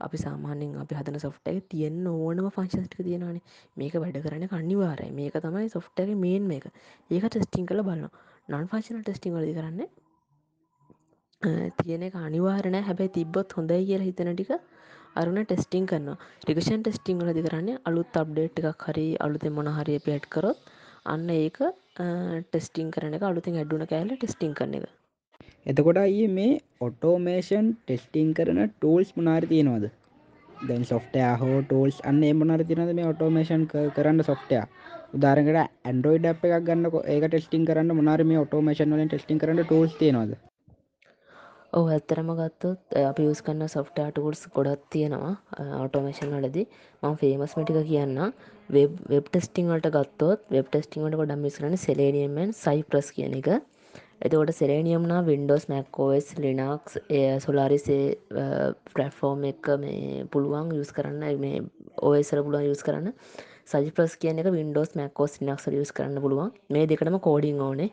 අපි 0.00 0.16
සාමාන්‍යෙන් 0.18 0.78
අපි 0.78 0.94
හදන 0.94 1.18
සොෆ්ටක 1.18 1.60
තියන්න 1.70 2.06
ඕනම 2.08 2.48
ෆංශස්ටික 2.50 3.02
තියෙනවාන. 3.02 3.38
මේක 3.76 3.94
වැඩ 3.96 4.18
කරන 4.22 4.48
කනිවාරයි 4.48 5.12
මේක 5.12 5.36
තමයි 5.40 5.68
සොෆ්ටක 5.70 6.10
මේන් 6.16 6.48
මේක. 6.48 6.64
ඒක 7.10 7.24
ටෙස්ටිං 7.26 7.66
කළ 7.66 7.82
බලන්න 7.82 8.10
නන් 8.50 8.66
ෆංශනල් 8.66 9.02
ටෙස්ටිං 9.02 9.34
වලදි 9.34 9.54
කරන්නේ 9.54 9.88
තියෙන 11.78 12.04
අනිවාරණය 12.18 12.80
හැබැයි 12.82 13.14
තිබ්බොත් 13.14 13.52
හොඳයි 13.52 13.82
කියලා 13.84 14.06
හිතන 14.06 14.30
ටික 14.32 14.52
අරුණ 15.16 15.40
ටෙස්ටිං 15.42 15.84
කරන්න 15.86 16.16
ටිකෂන් 16.40 16.82
ටෙස්ටිං 16.82 17.20
ලදි 17.24 17.42
කරන්නේ 17.46 17.80
අලුත් 17.84 18.16
අප්ඩේට් 18.16 18.62
එකක් 18.62 18.86
හරි 18.86 19.06
අලුතෙන් 19.20 19.52
මොන 19.52 19.68
හරි 19.76 19.96
පේට් 20.00 20.26
කරොත් 20.28 20.58
අන්න 21.06 21.28
ඒක 21.32 21.58
ටෙස්ටිං 22.46 22.88
කරන 22.90 23.16
එක 23.18 23.22
අලුතින් 23.22 23.58
ඇඩ්ඩුන 23.58 23.86
කෑල්ල 23.86 24.14
ටෙස්ටිං 24.14 24.54
කරන 24.54 24.78
එක. 24.78 24.86
එතකොට 25.66 25.98
අයි 25.98 26.26
මේ 26.30 26.50
ඔටෝමේෂන් 26.80 27.68
ටෙස්ටිං 27.76 28.28
කරන 28.38 28.58
ටූල්ස් 28.64 29.08
මනාරි 29.16 29.46
තියෙනවාද? 29.52 29.86
දැන් 30.68 30.84
සොෆ්ටයා 30.90 31.32
හෝ 31.40 31.56
ටෝල්ස් 31.62 31.96
අන්න 32.10 32.20
එමනර 32.28 32.62
තිනද 32.68 32.92
මේ 32.98 33.08
ඔටෝමේෂන් 33.12 33.64
කරන්න 33.96 34.22
සොෆ්ටයා 34.28 34.64
උදාරකට 35.16 35.58
ඇන්ඩරෝයිඩ් 35.58 36.28
අප 36.32 36.46
එකක් 36.48 36.66
ගන්න 36.68 36.86
ඒක 37.14 37.26
ටෙස්ටිං 37.26 37.66
කරන්න 37.68 37.98
මොනාර 38.00 38.24
මේ 38.30 38.42
ඔටෝමේෂන් 38.44 38.94
වලින් 38.96 39.10
ටෙස්ටිං 39.10 39.42
කරන්න 39.42 39.64
ටෝල්ස් 39.64 39.98
තියෙනවාද? 40.00 40.32
ඔහ 41.72 41.86
ඇත්තරම 41.92 42.30
ගත්තොත් 42.38 42.98
අපි 43.02 43.28
යස් 43.32 43.44
කන්න 43.46 43.74
සොෆ්ටයා 43.76 44.10
ටූල්ස් 44.10 44.46
ගොඩත් 44.56 44.88
තියෙනවා 44.94 45.34
ඔටෝමේෂන් 45.84 46.34
වලදි. 46.36 46.68
මං 47.02 47.16
ෆේමස් 47.22 47.56
මටික 47.58 47.82
කියන්න 47.90 48.18
වෙබ් 48.74 49.30
ටෙස්ටිං 49.30 49.72
වලට 49.72 49.96
ගත්තොත් 49.96 50.50
වෙබ් 50.56 50.70
ටෙස්ටිංට 50.70 51.22
ගොඩම් 51.22 51.42
මිස්රන 51.46 51.80
සෙලේනියමෙන් 51.86 52.54
සයිප්‍රස් 52.64 53.10
කියන 53.16 53.40
එක. 53.40 53.50
එතකොට 54.20 54.52
සෙරේනියම්නා 54.52 55.20
වින්ඩෝස් 55.22 55.64
මැක්කෝස් 55.68 56.28
ලිනක්ස් 56.38 56.96
සොලාරිසේ 57.44 58.04
ප්‍රෆෝර්ම් 58.94 59.44
එක 59.50 59.68
මේ 59.82 60.24
පුළුවන් 60.32 60.72
යස් 60.74 60.92
කරන්න 60.96 61.40
මේ 61.44 61.62
ඕසර 62.02 62.40
පුළුවන් 62.42 62.70
යස් 62.72 62.82
කරන්න. 62.82 63.12
සජිප්‍රස් 63.66 64.16
කියන 64.16 64.40
එක 64.40 64.48
වින්ඩෝස් 64.54 64.94
මැක්කෝස් 64.94 65.40
නක්සර 65.42 65.76
යස් 65.76 65.92
කරන්න 65.92 66.22
පුළුවන්. 66.22 66.52
මේ 66.70 66.86
දෙකටම 66.86 67.18
කෝඩිං 67.20 67.60
ඕනේ. 67.60 67.90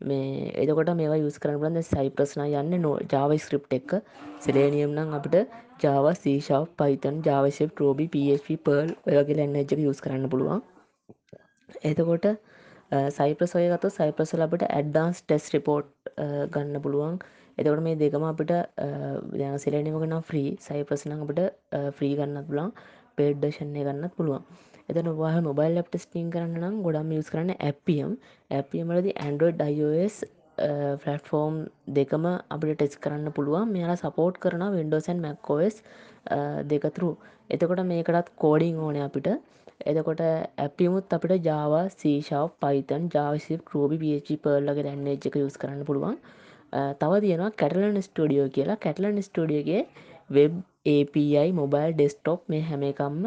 මේ 0.00 0.50
එදකොට 0.62 0.94
මේ 0.96 1.20
යස් 1.20 1.38
කරන්න 1.38 1.60
බලන්න 1.62 1.84
සයිප්‍රස්න 1.84 2.44
යන්න 2.46 2.82
නෝ 2.82 2.96
ජාව 3.12 3.36
ස්ක්‍රප් 3.38 3.78
එක. 3.78 3.96
සෙලේනියම් 4.40 4.96
නම් 4.96 5.14
අපිට 5.14 5.56
ජාව 5.84 6.06
සීශාව 6.16 6.68
පයිතන් 6.78 7.22
ජාවශප් 7.22 7.72
ටෝබි 7.72 8.06
පප 8.08 8.58
පර්ල් 8.64 8.92
ඔයගේ 9.08 9.38
ලැන්න 9.38 9.58
එජක 9.62 9.80
යස් 9.84 10.00
කරන්න 10.00 10.30
පුළුවන්. 10.30 10.62
එතකොට 11.84 12.26
සයිප්‍රස් 12.90 13.52
ඔය 13.54 13.66
ගත්තු 13.70 13.88
සයිප්‍රස 13.90 14.30
ලබට 14.34 14.64
ඇඩ්ඩාන්ස් 14.68 15.18
ටෙස් 15.22 15.46
රිපෝට් 15.54 15.88
ගන්න 16.54 16.80
පුළුවන්. 16.84 17.18
එතකට 17.58 17.82
මේ 17.82 17.98
දෙකම 18.02 18.24
අපිට 18.30 18.52
සිලනිමගෙන 19.64 20.16
ෆ්‍රී 20.28 20.50
සයිප්‍රසන 20.60 21.12
අපට 21.16 21.40
ෆ්‍රී 21.98 22.14
ගන්නත් 22.18 22.46
පුලන් 22.48 22.72
පේඩ්ඩෂන්නේ 23.18 23.84
ගන්නත් 23.84 24.14
පුළුවන්. 24.16 24.42
එතන 24.90 25.10
වාහ 25.20 25.36
මොබයිල් 25.48 25.76
ලප් 25.78 25.88
ටස්ටිං 25.92 26.32
කරන්න 26.34 26.56
නම් 26.60 26.76
ගොඩම් 26.86 27.12
යස් 27.18 27.30
කරන්න 27.32 27.54
ඇපියම් 27.60 28.12
ඇපියමලදි 28.50 29.12
ඇන්ඩරෝඩ් 29.24 29.58
ඩයිෝස් 29.60 30.16
ෆලටෆෝර්ම් 31.02 31.56
දෙකම 31.98 32.24
අපිට 32.54 32.78
ටෙස් 32.78 32.96
කරන්න 33.04 33.34
පුළුවන්. 33.36 33.68
මෙයාලා 33.74 34.00
සපෝට් 34.04 34.40
කරන 34.44 34.64
වින්ඩෝසන් 34.76 35.20
මැක්කෝස් 35.26 35.76
දෙකතුරු 36.72 37.10
එතකොට 37.50 37.84
මේකටත් 37.92 38.32
කෝඩිං 38.44 38.80
ඕනය 38.86 39.00
අපිට. 39.04 39.28
එතකොට 39.86 40.20
ඇපිමුත් 40.20 41.12
අපිට 41.12 41.44
ජාවා 41.44 41.84
සීශාව 41.92 42.46
පයිතන් 42.62 43.04
ජාවිසිප් 43.14 43.74
රෝබි 43.74 43.98
පිචි 43.98 44.36
පර්ල්ලගේ 44.36 44.86
දැන්න 44.88 45.06
එක 45.08 45.36
යුස් 45.36 45.56
කරන්න 45.56 45.84
පුළුවන්. 45.84 46.16
තව 47.00 47.20
තියෙනවා 47.24 47.50
කැටලන් 47.60 47.98
ස්ටඩියෝ 48.02 48.48
කියලා. 48.48 48.76
කැටලන් 48.76 49.22
ස්ටඩියගේ 49.22 49.82
වෙබ් 50.30 50.54
API 50.86 51.52
මොබයිල් 51.52 51.92
ඩෙස්ටොප් 51.94 52.40
මේ 52.48 52.62
හැම 52.62 52.82
එකම්ම 52.82 53.24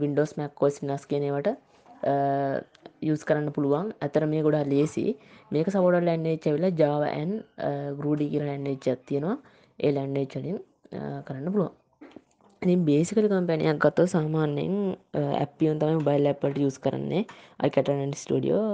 වින්ඩෝස් 0.00 0.36
මැක්කෝස් 0.38 0.82
නස් 0.82 1.06
කෙනවට 1.06 1.48
යස් 3.02 3.24
කරන්න 3.24 3.50
පුළුවන්. 3.52 3.90
ඇතර 4.00 4.26
මේ 4.26 4.42
ගොඩා 4.46 4.64
ලේසි 4.64 5.04
මේක 5.50 5.68
සවඩල් 5.72 6.06
ලැන්නේ 6.08 6.36
චැවිල 6.38 6.66
ජාවඇන් 6.82 7.32
ගරඩි 8.00 8.30
කියර 8.32 8.46
ලැන්නේ 8.50 8.76
චත්තියෙනවා 8.78 9.36
ඒ 9.78 9.92
ලැන්නේ 9.92 10.26
චලින් 10.26 10.62
කරන්න 11.26 11.52
පුළුවන්. 11.52 11.74
ඉතින් 12.62 12.84
බේසිකල 12.88 13.26
කම්පැනයක් 13.28 13.78
ගත්ත 13.84 14.06
සාමාන්‍යයෙන් 14.12 14.76
ඇපියන් 15.42 15.78
තමයි 15.80 16.04
බයිල් 16.08 16.28
ඇපට 16.30 16.58
යස් 16.58 16.78
කරන්නේ. 16.84 17.22
අයිකටන 17.62 18.14
ස්ටඩියෝ 18.20 18.64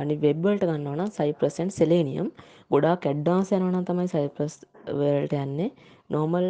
අනි 0.00 0.16
වෙබ්වලට 0.24 0.66
ගන්නවන 0.68 1.10
සයිප්‍රසන් 1.18 1.70
සෙලේනියම් 1.78 2.28
ගොඩා 2.72 2.96
කැඩ්ඩාස් 3.04 3.52
යනවන 3.56 3.86
තමයි 3.88 4.08
සයිප්‍රස් 4.14 4.54
වලට 4.98 5.34
යන්නේ. 5.44 5.70
නෝමල් 6.10 6.46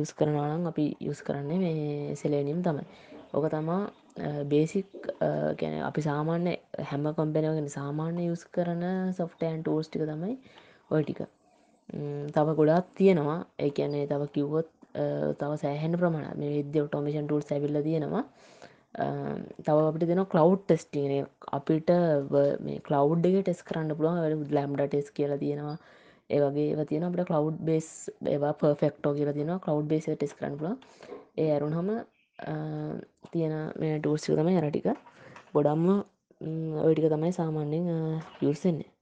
යස් 0.00 0.12
කරනවනම් 0.18 0.64
අපි 0.70 0.86
යස් 1.10 1.20
කරන්නේ 1.26 1.58
මේ 1.64 2.16
සෙලේනියම් 2.22 2.64
තමයි. 2.66 2.84
ඕක 3.34 3.46
තමා 3.52 3.82
බේසික් 4.50 4.88
ගැන 5.60 5.80
අපි 5.90 6.00
සාමාන්‍ය 6.08 6.54
හැම 6.90 7.08
කොම්පෙනගෙන 7.18 7.68
සාමාන්‍ය 7.78 8.30
යස් 8.32 8.44
කරන 8.56 8.84
සොෆ්ටයන් 9.18 9.60
ටෝස් 9.62 9.90
ටික 9.90 10.08
තමයි 10.10 10.38
ඔය 10.90 11.02
ටික. 11.04 11.20
තව 12.34 12.46
ගොඩාත් 12.60 12.86
තියෙනවා. 12.98 13.40
ඒ 13.58 13.70
කියන්නේ 13.76 14.06
තව 14.12 14.32
කිව්වොත් 14.34 14.68
තව 15.38 15.50
සෑහන 15.56 15.98
ප්‍රමාණ 15.98 16.38
මේ 16.38 16.52
විද්‍ය 16.56 16.84
ටෝමිෂන් 16.84 17.26
ටූල් 17.26 17.42
සැවිල්ල 17.42 17.80
තියෙනවා. 17.82 18.24
තව 19.60 19.76
අපිට 19.82 20.06
දෙන 20.06 20.22
කලව් 20.26 20.54
ටෙස්ටින 20.60 21.26
අපිට 21.52 21.90
මේ 22.60 22.80
කලව් 22.80 23.18
එක 23.30 23.36
ටෙස් 23.40 23.62
කරන්න 23.62 23.96
පුළුවන්. 23.96 24.22
ලම්ඩ 24.52 24.88
ටෙස් 24.88 25.10
කියලා 25.10 25.38
තියෙනවා. 25.38 25.76
ඒවගේ 26.30 26.86
තියන 26.86 27.04
අපට 27.04 27.26
කලව් 27.26 27.52
බේස් 27.60 27.88
ඒවා 28.26 28.54
පර්ෆෙක්ටෝ 28.54 29.14
කියලා 29.14 29.34
තියෙන 29.34 29.60
කලව් 29.60 29.84
බේස 29.86 30.06
ටෙස් 30.06 30.34
කරන්න 30.34 30.58
පුල 30.58 30.72
ඒ 31.36 31.50
අරුන් 31.56 31.74
හම 31.74 31.90
තියෙන 33.32 33.54
මේ 33.80 33.98
ටූර්සික 33.98 34.38
තමයි 34.38 34.58
යරටික 34.60 34.88
ගොඩම්ම 35.54 35.86
ඔටික 36.80 37.06
තමයි 37.10 37.32
සාමාන්‍යෙන් 37.32 37.88
යුසෙන්නේ 38.40 38.93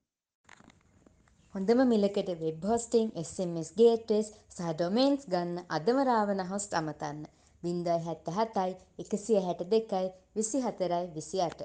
හොඳම 1.55 1.81
මිලකට 1.85 2.29
වෙබ් 2.37 2.63
හොස්ටිං 2.65 3.09
SMS 3.21 3.71
ගේට්වෙස් 3.79 4.29
සහ 4.51 4.69
ඩොමේන්ස් 4.71 5.27
ගන්න 5.27 5.59
අදම 5.71 5.99
රාවන 6.09 6.41
හොස්ට් 6.47 6.77
අමතන්න. 6.79 7.19
බින්දයි 7.63 7.97
හැත්ත 8.07 8.31
හතයි 8.37 8.73
එකසිය 8.99 9.41
හැට 9.41 9.61
දෙකයි 9.73 10.09
විසි 10.35 10.63
හතරයි 10.63 11.03
විසි 11.15 11.43
අට. 11.43 11.61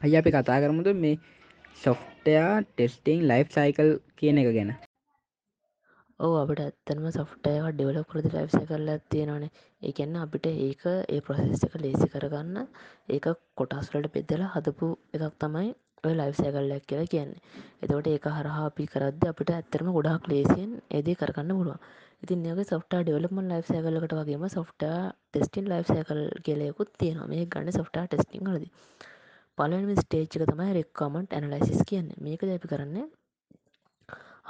අය 0.00 0.16
අපි 0.16 0.32
කතා 0.32 0.56
කරමුද 0.62 0.88
මේ 0.96 1.20
සොෆ්ටයා 1.82 2.54
ටෙස්ටිං 2.62 3.28
ලයිෆ් 3.28 3.52
සයිකල් 3.52 3.92
කියන 4.16 4.42
එක 4.42 4.50
ගැන 4.50 4.72
ඕ 6.20 6.32
අපට 6.38 6.60
ඇත්තනම 6.60 7.06
සොෆ්ටයක 7.12 7.68
ඩෙවලප් 7.68 8.08
කරද 8.08 8.32
ලයිෆ්ස 8.32 8.58
කරලා 8.66 8.98
තියෙනවානේ 9.08 9.52
ඒකන්න 9.82 10.18
අපිට 10.18 10.50
ඒක 10.50 10.88
ඒ 10.88 11.20
ප්‍රසෙස් 11.22 11.68
එක 11.68 11.78
ලේසි 11.78 12.12
කරගන්න 12.12 12.66
ඒක 13.10 13.32
කොටස්වලට 13.56 14.12
පෙදලා 14.14 14.52
හදපු 14.52 14.92
එකක් 15.14 15.40
තමයි 15.40 15.70
ඔය 16.04 16.14
ලයිෆ් 16.18 16.36
සැකල්ලක් 16.36 16.86
කියලා 16.88 17.10
කියන්නේ. 17.12 17.40
එතවට 17.82 18.08
ඒක 18.12 18.26
හරහා 18.36 18.64
අපි 18.68 18.86
කරද 18.92 19.26
අපිට 19.30 19.50
ඇත්තරම 19.50 19.88
ගොඩක් 19.96 20.28
ලේසියෙන් 20.32 20.72
ඒදේ 20.90 21.16
කරන්න 21.20 21.52
පුළුවන්. 21.58 21.80
ඉතින් 22.22 22.44
ඒක 22.46 22.60
සොෆ්ට 22.68 22.92
ඩෙවලපමන් 22.98 23.50
ලයිෆ් 23.52 23.66
සැකලකට 23.68 24.14
වගේම 24.18 24.44
සොෆ්ට 24.50 24.82
ටෙස්ටින් 25.30 25.66
ලයිෆ් 25.72 25.86
සැකල් 25.88 26.22
කියලයකුත් 26.44 26.90
තියෙනවා. 26.98 27.30
මේ 27.32 27.46
ගන්න 27.46 27.78
සොෆ්ට 27.78 27.98
ටෙස්ටිං 28.04 28.46
ලද 28.48 28.66
පලම 29.58 29.90
ස්ටේච්ක 29.96 30.46
තමයි 30.50 30.70
රෙක්කමන්ට් 30.78 31.36
ඇනලයිසිස් 31.36 31.82
කියන්නේ. 31.90 32.22
මේක 32.26 32.42
දැපි 32.50 32.72
කරන්න? 32.72 33.10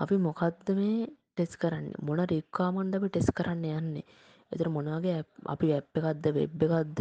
අපි 0.03 0.17
මොකක්ද 0.27 0.69
මේ 0.77 1.09
ටෙස් 1.33 1.53
කරන්න? 1.57 1.89
මොන 2.03 2.21
රික්කාමන්ඩ 2.31 2.97
අපි 2.97 3.09
ටෙස් 3.11 3.29
කරන්න 3.37 3.65
යන්නේ? 3.73 4.05
එතර 4.53 4.69
මොනගේ 4.75 5.19
අපි 5.53 5.73
ඇප් 5.77 5.99
එකක්ද 6.01 6.27
වෙබ් 6.37 6.65
එකක්ද? 6.67 6.99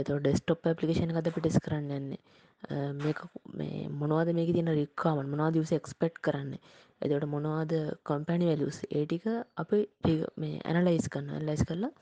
එත 0.00 0.10
ඩෙස්ටොප් 0.10 0.66
ඇපලිකේෂන 0.66 1.12
එකද 1.12 1.30
අපි 1.30 1.40
ටෙස් 1.40 1.58
කරන්න 1.64 1.94
යන්නේ? 1.98 2.20
මේ 3.58 3.88
මොනවද 4.00 4.34
මේක 4.34 4.50
තින 4.52 4.72
රික්කාමන් 4.72 5.30
මොනාද 5.30 5.54
විස 5.54 5.72
එක්ස්පෙක්් 5.72 6.14
කරන්න? 6.22 6.54
එතට 7.00 7.26
මොනවාද 7.28 7.72
කොම්පැනි 8.02 8.46
වැලස් 8.46 8.78
ඒටික 8.90 9.26
අපි 9.56 9.78
මේ 10.36 10.62
ඇනලයිස් 10.64 11.08
කරන්න 11.08 11.46
ලයිස් 11.48 11.62
කරලා 11.64 11.92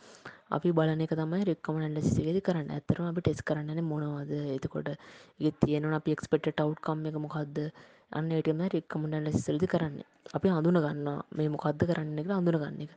අපි 0.50 0.70
බලන 0.70 1.00
එක 1.00 1.12
තමයි 1.12 1.44
රෙක්කම 1.44 1.80
ඇල්ලසිසිගෙද 1.80 2.38
කරන්න. 2.40 2.70
ඇතරම 2.70 3.10
අපි 3.10 3.20
ටෙස් 3.20 3.42
කරන්න 3.42 3.82
මොනවද? 3.82 4.32
එතකොට 4.56 4.88
ඒ 5.40 5.52
තියෙන 5.60 5.92
අපි 5.92 6.16
එක්ස්පෙක්ට 6.16 6.48
ටව් 6.50 7.06
එක 7.10 7.18
මොකක්ද 7.18 7.58
අන්න 8.12 8.30
ඒටම 8.30 8.62
රෙක්කමට 8.68 9.14
ඇලසිසල්දි 9.14 9.66
කරන්න. 9.66 9.98
අපි 10.36 10.48
හඳුන 10.48 10.80
ගන්න 10.84 11.08
මේ 11.32 11.48
මොකක්ද 11.48 11.86
කරන්න 11.90 12.18
එක 12.18 12.30
අඳුනගන්න 12.30 12.82
එක. 12.86 12.92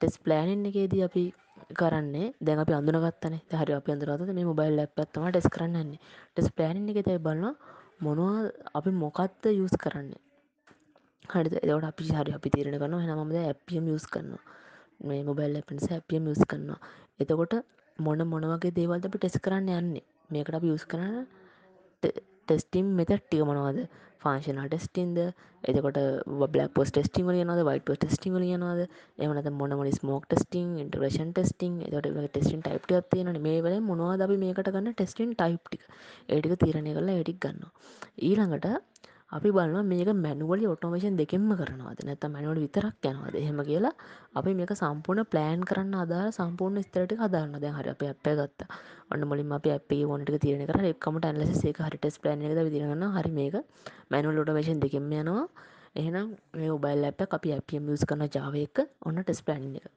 ටෙස් 0.00 0.14
ප්ලෑනින් 0.24 0.64
එකේදී 0.68 1.02
අපි 1.08 1.22
කරන්නේ. 1.80 2.32
දැන් 2.40 2.58
අපි 2.62 2.72
අඳුනගත්තන. 2.72 3.34
හරි 3.52 3.72
අප 3.74 3.88
අඳුරත 3.88 4.32
මේ 4.38 4.48
මොබයිල් 4.50 4.74
ලැපත්තම 4.78 5.24
ටෙස් 5.28 5.48
කරන්නන්නේ 5.54 6.00
ටෙස් 6.32 6.48
ප්ලෑනින් 6.56 6.88
එක 6.92 7.00
තැයි 7.06 7.24
බලන්න 7.26 7.56
මොනවා 8.00 8.50
අපි 8.78 8.90
මොකත්ත 9.02 9.44
යස් 9.52 9.74
කරන්නේ. 9.84 10.20
හරි 11.32 11.48
එවට 11.64 11.88
අපි 11.90 12.04
හරි 12.10 12.32
අපි 12.38 12.48
තීරණ 12.54 12.78
කරන 12.82 12.96
හනමද 13.02 13.36
ඇපියම් 13.42 13.90
යස් 13.94 14.06
කරන්න 14.12 14.38
මේ 15.08 15.22
මොබයිල් 15.28 15.52
ලැපෙන්ස 15.56 15.86
ඇපියම් 15.96 16.30
යස් 16.32 16.42
කරන්න 16.50 16.70
එතකොට 17.20 17.54
මොන 17.98 18.20
මොනවගේ 18.32 18.76
දේවල්ද 18.78 19.04
අපි 19.08 19.18
ටෙස් 19.18 19.36
කරන්න 19.44 19.68
යන්නේ? 19.80 20.04
මේකට 20.30 20.56
අපි 20.58 20.72
යස් 20.76 20.84
කරන්න 20.90 21.26
ටෙස්ටිම් 22.02 22.86
මෙත 22.98 23.12
ටික 23.12 23.44
මොනවාද? 23.50 23.78
ෆාංශනල් 24.20 24.66
ටෙස්ටින්ද 24.66 25.18
එතකොට 25.64 25.98
බ්ලක් 26.46 26.68
පොස් 26.74 26.90
ටෙස්ටිං 26.90 27.28
ලියනද 27.28 27.62
වයිට 27.62 27.90
ටෙස්ටිං 27.94 28.36
ලියනද 28.36 28.84
එමනත 29.18 29.50
මොනමනි 29.54 29.92
ස්මෝක් 29.92 30.26
ටෙස්ටිං 30.26 30.76
ඉන්ට්‍රේෂන් 30.78 31.32
ටෙස්ටිං 31.32 31.80
එතට 31.88 32.10
ටෙස්ටින් 32.26 32.62
ටයිප් 32.62 33.10
තියන 33.10 33.32
මේ 33.40 33.58
වල 33.60 33.80
මොනවාද 33.82 34.20
අපි 34.20 34.38
මේකට 34.38 34.70
ගන්න 34.70 34.94
ටෙස්ටින් 34.94 35.34
ටයිප්ටික 35.34 35.84
ඒටික 36.28 36.56
තීරණය 36.58 36.94
කරලා 36.94 37.16
ඒටික් 37.16 37.40
ගන්න 37.40 37.68
ඊළඟට 38.22 38.70
අපි 39.32 39.48
බලන්න 39.48 39.86
මේක 39.86 40.08
මැනුවලි 40.16 40.64
ඔටෝමේෂන් 40.66 41.18
දෙකෙන්ම 41.20 41.50
කරනවාද? 41.58 42.00
නැත 42.04 42.24
මැනුවල 42.26 42.58
විතරක් 42.64 43.06
යනවාද? 43.10 43.34
එහෙම 43.34 43.60
කියලා 43.68 43.92
අපි 44.34 44.54
මේක 44.54 44.72
සම්පූර්ණ 44.80 45.28
ප්ලෑන් 45.32 45.60
කරන්න 45.62 45.94
අදාර 46.04 46.26
සම්පූර්ණ 46.32 46.82
ස්තරට 46.82 47.14
හදාන්න 47.20 47.54
දැ 47.64 47.70
හරි 47.76 47.92
අප 47.94 48.02
අප 48.08 48.26
ගත්ත. 48.40 48.66
ඔන්න 49.12 49.28
මුලින් 49.30 49.52
අප 49.52 49.68
අපේ 49.70 50.02
ොන්ට 50.06 50.34
තිරන 50.44 50.66
කර. 50.66 50.82
එක්කමට 50.92 51.28
ඇන්ලස 51.28 51.62
ඒ 51.62 51.74
හරිටස් 51.80 52.18
ප්ලන 52.18 52.42
ද 52.50 52.66
විදිරන්න 52.68 53.06
හරි 53.16 53.32
මේක 53.38 53.56
මැනුවල් 54.10 54.42
ඔටෝමේෂන් 54.42 54.82
දෙකෙම 54.84 55.06
යනවා. 55.12 55.46
එහෙනම් 55.96 56.34
මේ 56.54 56.74
ඔබයිල් 56.76 57.06
ඇප 57.06 57.22
අපි 57.30 57.54
ඇපියම් 57.56 57.94
යස් 57.94 58.04
කරන 58.04 58.26
ජාව 58.28 58.54
එක 58.66 58.86
ඔන්න 59.06 59.22
ටෙස් 59.22 59.46
ප්ලන් 59.46 59.74
එක. 59.78 59.88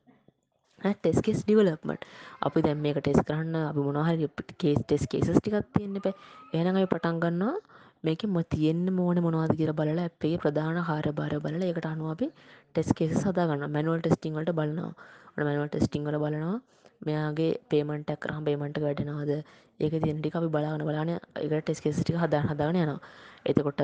ටෙස්කෙස් 0.81 1.43
ඩිවලප්මට 1.43 2.05
අපි 2.45 2.61
දැම් 2.61 2.79
මේක 2.85 2.97
ටෙස් 3.01 3.19
කරන්න 3.27 3.55
අපි 3.69 3.81
මොනහරි 3.87 4.27
කේස් 4.61 4.79
ටෙස් 4.83 5.03
කේසස් 5.07 5.37
ටිකත් 5.37 5.69
තියෙන්න්න 5.75 6.03
පැ 6.05 6.13
එහනඟයි 6.53 6.91
පටන්ගන්නවා 6.91 7.55
මේක 8.03 8.23
ම 8.25 8.37
තියෙන්න්න 8.53 8.87
මෝන 8.91 9.17
මොනවාද 9.25 9.51
කියර 9.59 9.71
බලල 9.71 9.99
අපේ 10.05 10.35
ප්‍රධාන 10.37 10.77
හාර 10.87 11.05
බාර 11.19 11.33
බලල 11.43 11.63
එකට 11.67 11.85
අනුව 11.85 12.07
අපි 12.13 12.27
ටෙස් 12.75 12.89
කේස 12.97 13.13
සදාගන්න 13.21 13.63
මැනුවල් 13.75 14.01
ටෙස්ටිංවලට 14.01 14.51
බලනවා. 14.59 14.91
මැනුවල් 15.39 15.69
ටෙස්ටිංවල 15.69 16.17
බලනවා. 16.23 16.55
මෙයාගේ 17.01 17.51
පේමට 17.69 18.11
කරම් 18.23 18.41
පේමට 18.47 18.79
වැඩනවාද? 18.85 19.31
ඒක 19.79 19.93
තියන්ටි 20.03 20.33
අපි 20.39 20.49
බලාගන 20.55 20.83
බලාන 20.89 21.11
එක 21.13 21.53
ටෙස් 21.53 21.79
කෙසිටි 21.85 22.17
හදා 22.23 22.43
හදාගන 22.49 22.81
යනවා. 22.81 22.99
එතකොට 23.45 23.81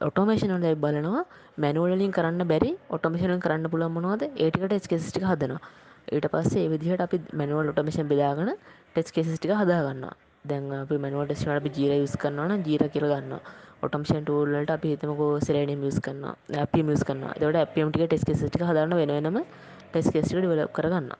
ඔටෝමේෂනල් 0.00 0.56
දැයි 0.64 0.80
බලනවා. 0.86 1.22
මැනුවලින් 1.58 2.16
කරන්න 2.16 2.48
බැරි 2.52 2.72
ඔටෝමේෂන 2.90 3.44
කරන්න 3.44 3.70
පුළන් 3.74 3.92
මොනවාද? 3.92 4.24
ඒටිකට 4.36 4.66
ටෙස් 4.66 4.90
කෙසිටි 4.94 5.26
හදනවා. 5.26 5.60
ඊට 6.08 6.32
පස්සේ 6.32 6.66
විදිහට 6.72 7.06
අපි 7.06 7.22
මැනුවල් 7.34 7.70
ඔටෝමේෂන් 7.72 8.08
බෙදාගන 8.08 8.50
ටෙස් 8.56 9.12
කෙසිටික 9.12 9.52
හදාගන්න 9.54 10.10
දැන් 10.44 10.70
අපි 10.74 10.96
මනුවල් 10.96 11.26
ටෙස්නට 11.26 11.52
අපි 11.52 11.70
ජීර 11.70 11.92
යුස් 11.94 12.14
කරන්න 12.16 12.62
ජීර 12.64 12.84
කියරගන්න 12.90 13.34
ඔටම්ෂන් 13.82 14.22
ටූල්ලට 14.22 14.70
අපි 14.70 14.92
හිතමකෝ 14.92 15.32
සරේන 15.40 15.72
මියස් 15.78 15.98
කන්න 16.00 16.24
අපි 16.58 16.82
මියස් 16.82 17.02
කන්න 17.04 17.26
දට 17.36 17.62
අපියමටික 17.62 18.06
ටෙස් 18.06 18.24
කෙසිටි 18.24 18.64
හදන්න 18.64 18.96
වෙනම 19.02 19.40
ටෙස් 19.86 20.08
කෙසිට 20.10 20.38
ඩිවල 20.38 20.62
කරගන්න 20.72 21.10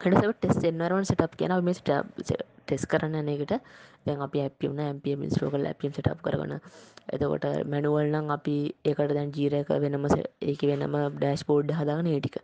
හඩසව 0.00 0.32
ටෙස් 0.36 0.58
එන්නරවන් 0.64 1.06
සටප් 1.06 1.32
කියන 1.36 1.54
මේ 1.62 1.76
ටෙස් 1.78 2.84
කරන්න 2.86 3.16
නකට 3.24 3.54
දැන් 4.06 4.22
අපි 4.22 4.42
ඇපියුන 4.42 4.80
ඇපිය 4.80 5.14
මිස්ටෝකල් 5.16 5.66
ඇපියම් 5.66 5.92
සටප් 5.92 6.20
කරගන. 6.20 6.54
එතකොට 7.08 7.46
මැනුවල්නම් 7.66 8.30
අපි 8.30 8.56
ඒකට 8.84 9.12
දැන් 9.12 9.32
ජීරක 9.32 9.70
වෙනම 9.78 10.06
ඒක 10.44 10.62
වෙනම 10.64 10.96
ඩෑශ් 11.14 11.44
පෝඩ් 11.48 11.72
හදාගන 11.72 12.08
ඒටික 12.08 12.38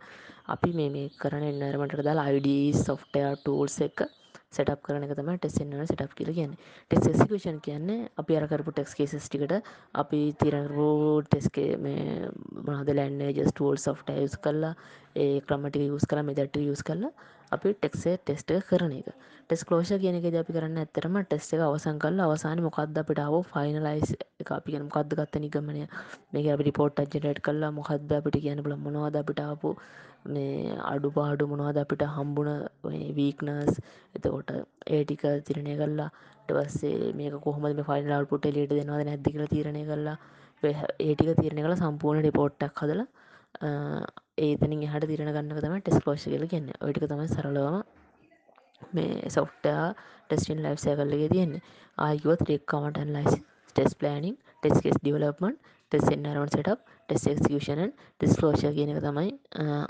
අපි 0.47 0.71
මේ 0.73 1.05
කරන 1.21 1.45
එන්නරමට 1.45 2.01
දාලා 2.01 2.27
අයිඩ 2.29 2.51
සොෆ්ටය 2.81 3.23
ටූල්ස් 3.37 3.77
එක 3.81 4.07
සටප් 4.53 4.81
කරන 4.85 5.05
තම 5.11 5.29
ටෙස්සෙන්න්න 5.35 5.85
සටප් 5.85 6.17
කියල 6.17 6.31
කියන්න. 6.37 6.55
ටෙස් 6.91 7.07
එසිකෂන් 7.11 7.59
කියන්නේ 7.67 8.09
අපි 8.17 8.39
අරකරපු 8.39 8.73
ටෙක්ස් 8.73 8.95
කේසිටිකට 8.95 9.53
අපි 9.95 10.21
තිරරෝ 10.41 11.21
ටෙස්කේ 11.23 11.77
මේ 11.77 12.31
මහද 12.65 12.97
ලැන්න 12.97 13.21
ජස් 13.29 13.53
ටෝල් 13.53 13.79
සොෆ්ට 13.79 14.11
යස් 14.15 14.35
කරලා 14.45 14.73
ඒ 15.17 15.39
ක්‍රමටි 15.41 15.87
යස් 15.89 16.09
කලා 16.09 16.27
මෙදට 16.29 16.59
යස් 16.63 16.83
කරලා 16.83 17.13
අපි 17.51 17.73
ටෙක්සේ 17.75 18.15
ටෙස්ට 18.19 18.51
කරන 18.69 18.93
එක. 18.99 19.09
ටෙස් 19.43 19.63
කලෝෂ 19.67 19.91
කියනක 20.03 20.25
අපි 20.41 20.55
කරන්න 20.55 20.79
ඇතරම 20.83 21.17
ටෙස් 21.21 21.49
එක 21.55 21.65
අවසන් 21.65 21.99
කල් 22.03 22.23
අවසාන 22.25 22.61
මොකක්ද 22.67 22.97
අපිටාව 23.01 23.35
ෆයිනලයිස් 23.51 24.15
එක. 24.41 24.49
අපි 24.51 24.73
කියන 24.73 24.87
මොකක්ද 24.87 25.13
ගත්ත 25.19 25.43
නිගමනය? 25.43 25.83
මේක 26.33 26.47
අපි 26.53 26.67
රිපෝට් 26.69 27.03
අජනට 27.03 27.43
කල්ලා 27.47 27.71
මොකක්ද 27.79 28.17
අපිට 28.19 28.39
කියන 28.45 28.63
බල 28.65 28.75
මොනවාද 28.85 29.19
අපිටාපු 29.21 29.75
මේ 30.25 30.75
අඩු 30.91 31.09
පාඩු 31.17 31.49
මොනවාද 31.51 31.77
අපිට 31.83 32.03
හම්බුණ 32.15 32.51
වීක්නස් 33.17 33.73
එතකොට 34.15 34.51
ඒටික 34.97 35.23
තිරණය 35.47 35.75
කල්ලා 35.81 36.09
ටවස්සේ 36.47 37.11
මේක 37.19 37.35
කොහොම 37.45 37.65
ෆයිල් 37.89 38.25
පුට 38.31 38.45
ලිට 38.55 38.73
දෙනවාද 38.79 39.05
නැද්දි 39.09 39.35
කියල 39.35 39.47
තිරණය 39.55 39.83
කල්ලා 39.89 40.17
ඒටික 40.63 41.29
තිරණය 41.41 41.61
කළ. 41.63 41.75
සම්පූර්ණ 41.81 42.25
රිපෝට්ටක් 42.27 42.83
හදලා 42.83 43.07
ඒතනින් 44.45 44.85
හට 44.93 45.09
තිරණ 45.11 45.33
ගන්න 45.35 45.61
තම 45.63 45.75
ටෙස් 45.79 45.99
ලෝෂ 46.05 46.25
කල 46.25 46.47
කියන්න. 46.53 46.71
ඔටික 46.81 47.05
තම 47.11 47.23
සරලවම 47.27 47.77
මේ 48.95 49.29
සොෆ්ටා 49.29 49.83
ටෙස්ටින් 50.27 50.63
ලයි් 50.65 50.77
සෑකල්ලගේ 50.85 51.29
තියෙන්නේ. 51.33 51.61
ආයුවත් 51.97 52.41
requirement 52.71 53.13
analysis 53.15 53.33
test 53.75 53.93
planning 53.99 54.35
test case 54.61 54.97
development 55.01 55.55
test environment 55.91 56.49
setup 56.49 56.79
test 57.09 57.25
execution 57.27 57.81
test 58.17 58.35
closure 58.41 58.63
කියන 58.77 58.91
එක 58.93 59.01
තමයි 59.05 59.29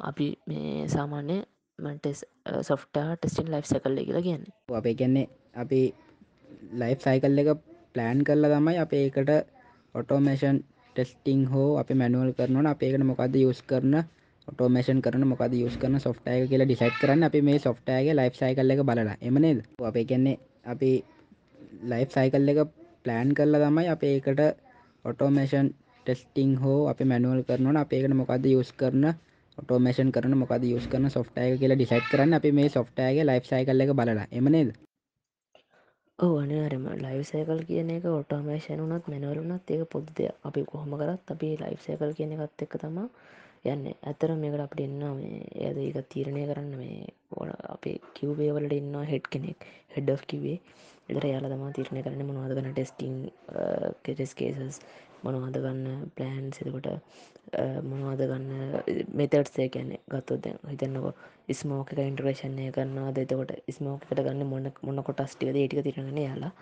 අපි 0.10 0.28
මේ 0.48 0.88
සාමාන්‍ය 0.88 1.38
මටෙස් 1.80 2.20
සොෆ්ටා 2.62 3.08
ටෙස්ටින් 3.14 3.52
ලයි් 3.52 3.64
සැකල්ල 3.66 4.00
කියලා 4.00 4.26
කියන්න. 4.28 4.44
අපේ 4.72 4.96
කියන්නේ 4.96 5.28
අපි 5.56 5.82
ලයිෆ් 6.74 7.00
සයිකල් 7.02 7.42
එක 7.42 7.50
ප්ලෑන් 7.96 8.20
කරලා 8.24 8.54
තමයි 8.54 8.78
අප 8.84 8.94
ඒකට 8.94 9.32
ඔටෝමේෂන් 9.96 10.58
ටෙස්ටිං 10.96 11.42
හෝ 11.46 11.70
අපි 11.78 11.94
මැනුවල් 11.94 12.32
කරනවන 12.34 12.68
අපේකට 12.68 13.04
මොකද 13.04 13.36
යුස් 13.36 13.62
කරන 13.64 13.96
ඔටෝමේෂන් 14.48 15.02
කරන 15.02 15.26
මොකද 15.28 15.54
යුස් 15.56 15.76
කරන 15.78 16.00
සොෆ්ටය 16.00 16.38
කියලා 16.50 16.68
ඩිසයිට් 16.68 16.98
කරන්න 17.02 17.28
අපි 17.30 17.42
මේ 17.42 17.60
සොෆ්ටයගේ 17.60 18.18
ලයිෆ් 18.20 18.36
සයිකල් 18.36 18.74
එක 18.74 18.82
බලලා. 18.84 19.16
එමනේද 19.22 19.60
අපේ 19.84 20.06
කියන්නේ 20.06 20.42
අපි 20.66 20.92
ලයිෆ් 21.92 22.10
සයිකල් 22.12 22.52
එක 22.54 22.60
ප්ලෑන් 23.06 23.34
කරලා 23.34 23.64
තමයි 23.64 23.88
අප 23.90 24.04
ඒකට 24.04 24.42
ඔටෝමේෂන් 25.06 25.68
ටෙස්ටිං 26.04 26.56
හෝ 26.58 26.80
අපි 26.88 27.04
මැනුවල් 27.06 27.44
කරනවන 27.44 27.78
අපේකට 27.78 28.16
මොකද 28.16 28.46
යුස් 28.48 28.72
කරන 28.74 29.06
ඔටෝමේෂන් 29.58 30.10
කරන 30.12 30.34
මොකද 30.38 30.64
යුස් 30.66 30.88
කරන 30.88 31.10
සොෆ්ටය 31.10 31.50
කියලා 31.58 31.78
ඩිසයිට් 31.78 32.08
කරන්න 32.08 32.34
අපි 32.34 32.52
මේ 32.54 32.70
සොෆ්ටයගේ 32.70 33.26
ලයිෆ් 33.26 33.46
සයිකල් 33.46 33.84
එක 33.84 33.94
බලලා. 33.94 34.26
එමනේද 34.32 34.70
ඕ 36.20 36.34
අනිවාරම 36.38 36.86
ලයිව් 36.98 37.24
සෑකල් 37.26 37.62
කියන 37.68 37.90
එක 37.90 38.04
ඔටෝමේෂන් 38.08 38.82
වනත් 38.82 39.06
මැනවලුනත් 39.08 39.72
ඒක 39.72 39.84
පොද්ද 39.90 40.18
අපි 40.44 40.62
කොහොම 40.66 40.92
කරත් 40.96 41.34
අපි 41.34 41.50
ලයිෆ් 41.60 41.82
සෑකල් 41.82 42.12
කියන 42.14 42.36
එකත් 42.36 42.66
එක්ක 42.66 42.76
තමා 42.82 43.08
යන්න. 43.66 43.86
ඇතර 44.04 44.32
මේකට 44.36 44.62
අපට 44.62 44.82
එන්න 44.82 45.02
මේ 45.14 45.40
ඇද 45.62 45.78
ඒක 45.80 45.98
තීරණය 46.12 46.44
කරන්න 46.46 46.74
මේ 46.76 47.08
ඕන 47.32 47.54
අපේ 47.68 47.98
කිව්වේවලට 48.14 48.74
ඉන්න 48.74 48.96
හෙඩ් 49.06 49.30
කෙනෙක් 49.30 49.66
හෙඩ් 49.90 50.12
කිවේ 50.26 50.58
එදර 51.10 51.26
යාල 51.26 51.48
තමා 51.48 51.72
තීරණය 51.72 52.02
කරන්න 52.02 52.28
මොනවාද 52.28 52.56
කන 52.58 52.70
ටෙස්ටිං 52.72 53.16
කෙටෙස් 54.04 54.34
කේසස් 54.36 54.80
මොනවාද 55.24 55.58
ගන්න 55.58 56.10
ප්ලෑන් 56.16 56.52
සිතකොට 56.52 56.90
මොනවාද 57.84 58.22
ගන්න 58.24 58.52
මෙතට්සේ 59.14 59.68
කියන්නේ 59.70 60.02
ගත්තොත් 60.10 60.44
දැන් 60.44 60.60
හිතන්නක 60.66 61.08
ස්මෝක 61.54 61.96
ඉන්ට්‍රේෂණය 62.02 62.70
කරන්නවා 62.72 63.12
දෙතකොට 63.14 63.52
ස්මෝකට 63.72 64.20
ගන්න 64.20 64.46
මොන්න 64.48 64.72
මොන්න 64.82 65.04
කොටස්ටික 65.04 65.50
ඒටික 65.54 65.84
තිරගෙන 65.84 66.20
යාලා 66.20 66.54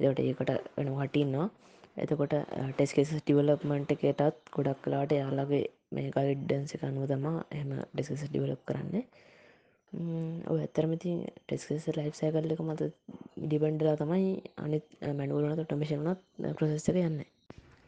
එකට 0.00 0.20
ඒකට 0.20 0.50
වෙන 0.76 0.90
වටින්නවා 0.94 1.48
එතකොට 1.96 2.34
ටෙස්කෙස 2.70 3.10
ටිවලප්මන්ට් 3.16 3.92
එකටත් 3.94 4.50
ගොඩක් 4.52 4.80
කලාට 4.82 5.12
යාලගේ 5.14 5.64
මේ 5.92 6.10
ගයිඩ්ඩන්සි 6.10 6.80
අනුව 6.82 7.06
තමා 7.06 7.44
එම 7.52 7.70
ඩෙස්කෙස 7.92 8.24
ඩිවලප් 8.24 8.62
කරන්නේ. 8.66 9.04
ඔය 10.50 10.58
ඇතරමති 10.60 11.12
ටෙස්කෙස 11.38 11.86
ලයිෆ් 11.96 12.16
සෑකල්ල 12.18 12.54
එක 12.54 12.62
මත 12.64 12.88
ඩිබන්ඩලා 13.42 13.96
තමයි 13.96 14.32
අනිත් 14.58 14.86
මැනුවලනත 15.12 15.62
ටොමිෂනත් 15.62 16.20
ප්‍රසෙස්සක 16.56 16.98
යන්නේ. 17.00 17.28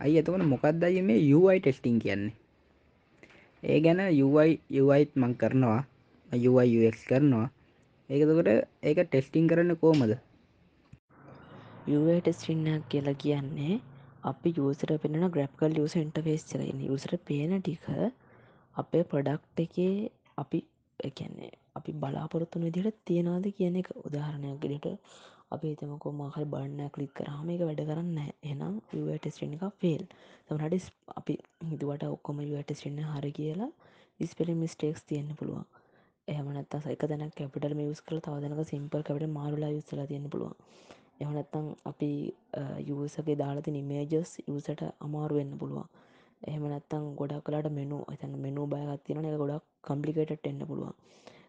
අයි 0.00 0.18
එතකට 0.18 0.46
මොකක්දයි 0.46 1.02
මේ 1.02 1.20
යුයි 1.24 1.58
ටෙස්ටිං 1.60 1.98
කියන්නේ? 1.98 2.34
ඒ 3.62 3.78
ගැන 3.80 4.00
යුයි 4.12 4.60
යුයිත් 4.70 5.12
මං 5.16 5.32
කරනවා. 5.36 5.80
යුක් 6.28 6.96
කරනවා. 7.04 7.46
ඒකතකට 8.10 8.48
ඒක 8.82 8.98
ටෙස්ටිං 9.04 9.46
කරන්න 9.46 9.76
කෝමද 9.76 10.12
ටෙස්ටින්නක් 12.20 12.84
කියලා 12.88 13.16
කියන්නේ 13.16 13.74
අපි 14.22 14.50
යසර 14.60 14.90
පෙන 14.98 15.16
ග්‍රප්කල් 15.28 15.74
ියස 15.76 15.94
ඉන්ටවේස්චරන්න 15.96 16.84
යසර 16.88 17.12
පේන 17.22 17.52
ටික 17.56 17.84
අපේ 18.76 19.04
ප්‍රඩක්් 19.04 19.42
එකේ 19.56 19.94
අපි 20.38 20.58
එකන්නේ 21.00 21.50
අපි 21.76 21.96
බලාපොරොත්තුන 21.96 22.66
විදිහට 22.66 22.98
තියෙනවාද 23.04 23.46
කියන 23.56 23.76
එක 23.76 23.90
උදාහරණයක් 24.00 24.58
ගෙට 24.64 24.86
අපි 25.50 25.68
තමකො 25.76 26.08
මහල් 26.12 26.46
බන්න 26.46 26.90
කලික් 26.90 27.12
කරහම 27.14 27.48
එක 27.48 27.62
වැඩ 27.62 27.82
කරන්න 27.84 28.18
එනම් 28.44 28.74
ටෙස්ටෙන් 28.88 29.56
එක 29.56 29.64
ෆෙල් 29.80 30.04
තමට 30.46 30.86
අපි 31.14 31.34
හිතුවට 31.66 32.06
ඔක්කොම 32.08 32.40
ටෙස්ටෙන්න 32.44 33.02
හරි 33.10 33.32
කියලා 33.32 33.70
ඉස්පෙලි 34.20 34.54
මිස්ටේක්ස් 34.56 35.02
තියෙන්න්න 35.04 35.36
පුළුවන්. 35.36 35.66
එහමනත් 36.28 36.72
සයික 36.80 37.02
දැන 37.04 37.32
කැපිටල් 37.32 37.74
මියස් 37.74 38.00
කල 38.02 38.20
තවදනක 38.20 38.62
සිම්පල් 38.64 39.02
කැට 39.02 39.26
මාරුලා 39.30 39.70
යුස්සල 39.70 40.00
තියන්න 40.04 40.26
පුළුවන්. 40.28 40.56
එහනත්තං 41.18 41.68
අපි 41.84 42.10
යසගේ 42.94 43.36
දාලති 43.36 43.70
නිමේජස් 43.72 44.32
යසට 44.46 44.82
අමාරුවෙන්න 45.00 45.52
පුළුවන්. 45.58 45.86
එහෙමනත්තං 46.42 47.04
ගොඩක් 47.14 47.44
කලාට 47.44 47.68
මෙනු 47.72 47.98
ඇතන 48.06 48.34
මෙනු 48.38 48.66
බයගත්තින 48.68 49.22
එක 49.22 49.38
ගොඩක් 49.38 49.64
කම්පලිකේට 49.84 50.46
එන්න 50.46 50.60
පුළුවන්. 50.64 50.94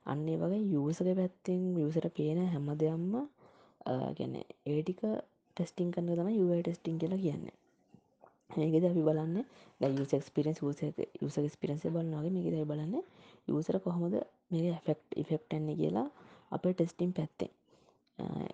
අන්නේ 0.05 0.37
වගේ 0.37 0.61
යසක 0.81 1.09
පැත්තිෙන් 1.15 1.65
යසට 1.79 2.07
පේන 2.15 2.39
හැම 2.47 2.69
දෙයම්ම 2.77 3.13
ගැන 4.17 4.35
ඒටික 4.37 5.01
ටෙස්ටිං 5.57 5.91
කරන්න 5.91 6.17
තම 6.17 6.29
යුව 6.31 6.51
ටෙස්ටිං 6.57 6.99
කියලා 6.99 7.19
කියන්නේ. 7.19 7.55
ඒකෙද 8.57 8.85
අපි 8.85 9.01
බලන්න 9.01 9.37
යුසක්ස්පිරෙන්ස් 9.95 10.59
යුස 11.21 11.37
ස්පිරන්ස 11.49 11.85
බලන්නගේ 11.87 12.31
මේක 12.31 12.47
දැයි 12.47 12.65
බලන්න 12.65 12.95
යසර 13.51 13.77
කොහොමද 13.79 14.15
මේ 14.51 14.75
ෆෙක්් 14.85 14.99
ඉෆෙක්ටන්නේ 15.17 15.75
කියලා 15.75 16.07
අපේ 16.51 16.73
ටෙස්ටිම් 16.73 17.11
පැත්තේ 17.13 17.51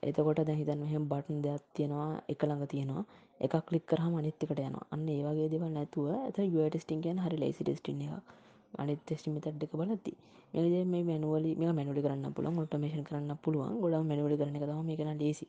එතකොට 0.04 0.40
දැහිතන් 0.42 0.80
මෙහම 0.80 1.04
බටන් 1.06 1.38
දෙයක් 1.42 1.68
තියෙනවා 1.74 2.10
එක 2.28 2.42
ළඟ 2.42 2.66
තියෙනවා. 2.68 3.04
එක 3.42 3.54
කලික් 3.68 3.86
කරහම 3.86 4.14
අනිත්තිකට 4.16 4.60
යන 4.62 4.76
අන්න 4.88 5.06
ඒවගේ 5.10 5.48
දෙවල් 5.50 5.72
නැතුව 5.72 6.08
ඇත 6.16 6.38
යුටස්ටිං 6.48 7.04
කියන 7.04 7.20
හරි 7.20 7.38
ලයිසි 7.38 7.64
ටෙස්ටින 7.64 8.02
එක 8.06 8.34
අනි 8.74 8.94
ටෙස්ටිම 8.98 9.36
තට්ක 9.38 9.74
බලති 9.74 10.14
මේ 10.54 10.84
මේ 10.86 11.04
මැනුවල 11.04 11.46
මේ 11.56 11.72
මැනුලි 11.72 12.02
කරන්න 12.02 12.34
පුළන් 12.34 12.60
ඔටමේෂන් 12.60 13.04
කරන්න 13.04 13.32
පුළුවන්. 13.38 13.74
ගොඩ 13.82 13.96
මැනුලි 14.04 14.36
කරන 14.38 14.56
එක 14.58 14.66
මේ 14.82 14.98
කන 14.98 15.12
ලේසි. 15.18 15.46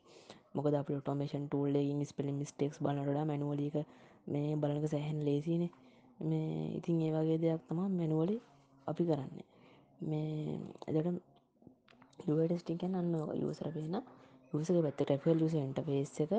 මොකද 0.53 0.73
අප 0.73 0.89
ටෝමේෂන් 0.89 1.45
ටූල්ලෙගින් 1.45 2.01
ස්පෙලින් 2.03 2.35
මිස්ටෙක්ස් 2.35 2.77
බලනට 2.79 3.19
මැනුවලික 3.23 3.75
මේ 4.27 4.55
බලක 4.55 4.85
සැහැන් 4.87 5.19
ලේසිනේ. 5.25 5.71
මේ 6.19 6.75
ඉතින් 6.77 7.01
ඒ 7.01 7.11
වගේ 7.13 7.37
දෙයක් 7.37 7.61
තමා 7.67 7.89
මැනුවලි 7.89 8.35
අපි 8.87 9.03
කරන්නේ. 9.05 9.47
මේ 9.99 10.59
එදට 10.89 11.07
ටෙස්ටිං 12.19 12.95
අන්න 12.95 13.13
යසර 13.41 13.69
පේන 13.71 13.95
යසක 14.53 14.77
පැත්ත 14.77 14.97
ටැෆල් 14.97 15.39
යුස 15.39 15.55
එන්ට 15.55 15.79
පේස් 15.83 16.11
එක 16.19 16.31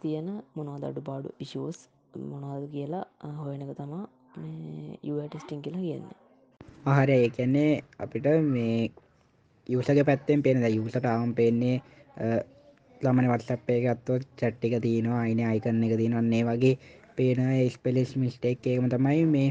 තියෙන 0.00 0.28
මොනවද 0.54 0.84
අඩු 0.84 1.00
පාඩු 1.00 1.28
ඉශෝස් 1.40 1.78
මොනවාද 2.24 2.64
කියලා 2.70 3.04
හොයනක 3.38 3.72
තමා 3.74 4.04
යටස්ටිං 4.36 5.62
කියලා 5.62 5.82
කියන්නේ. 5.82 6.16
ආහරය 6.86 7.14
ඒ 7.14 7.30
කියන්නේ 7.30 7.70
අපිට 7.98 8.26
මේ 8.46 8.90
යසක 9.68 10.00
පැත්තෙන් 10.06 10.42
පෙන 10.42 10.62
යුසට 10.70 11.06
ආම් 11.06 11.34
පෙන්නේ 11.34 11.76
ළමන 13.00 13.30
වටසප්පේ 13.30 13.80
ගත්තොත් 13.82 14.26
චට්ටික 14.34 14.74
තියෙනවා 14.80 15.20
අයින 15.20 15.40
අයිකරන්න 15.44 15.82
එක 15.82 15.96
තියෙනවන්නේ 15.96 16.42
වගේ 16.44 16.74
පේන 17.16 17.40
ස්පෙලෙස් 17.70 18.12
මිස්ටේක් 18.16 18.66
ඒකම 18.66 18.86
තමයි 18.88 19.24
මේ 19.28 19.48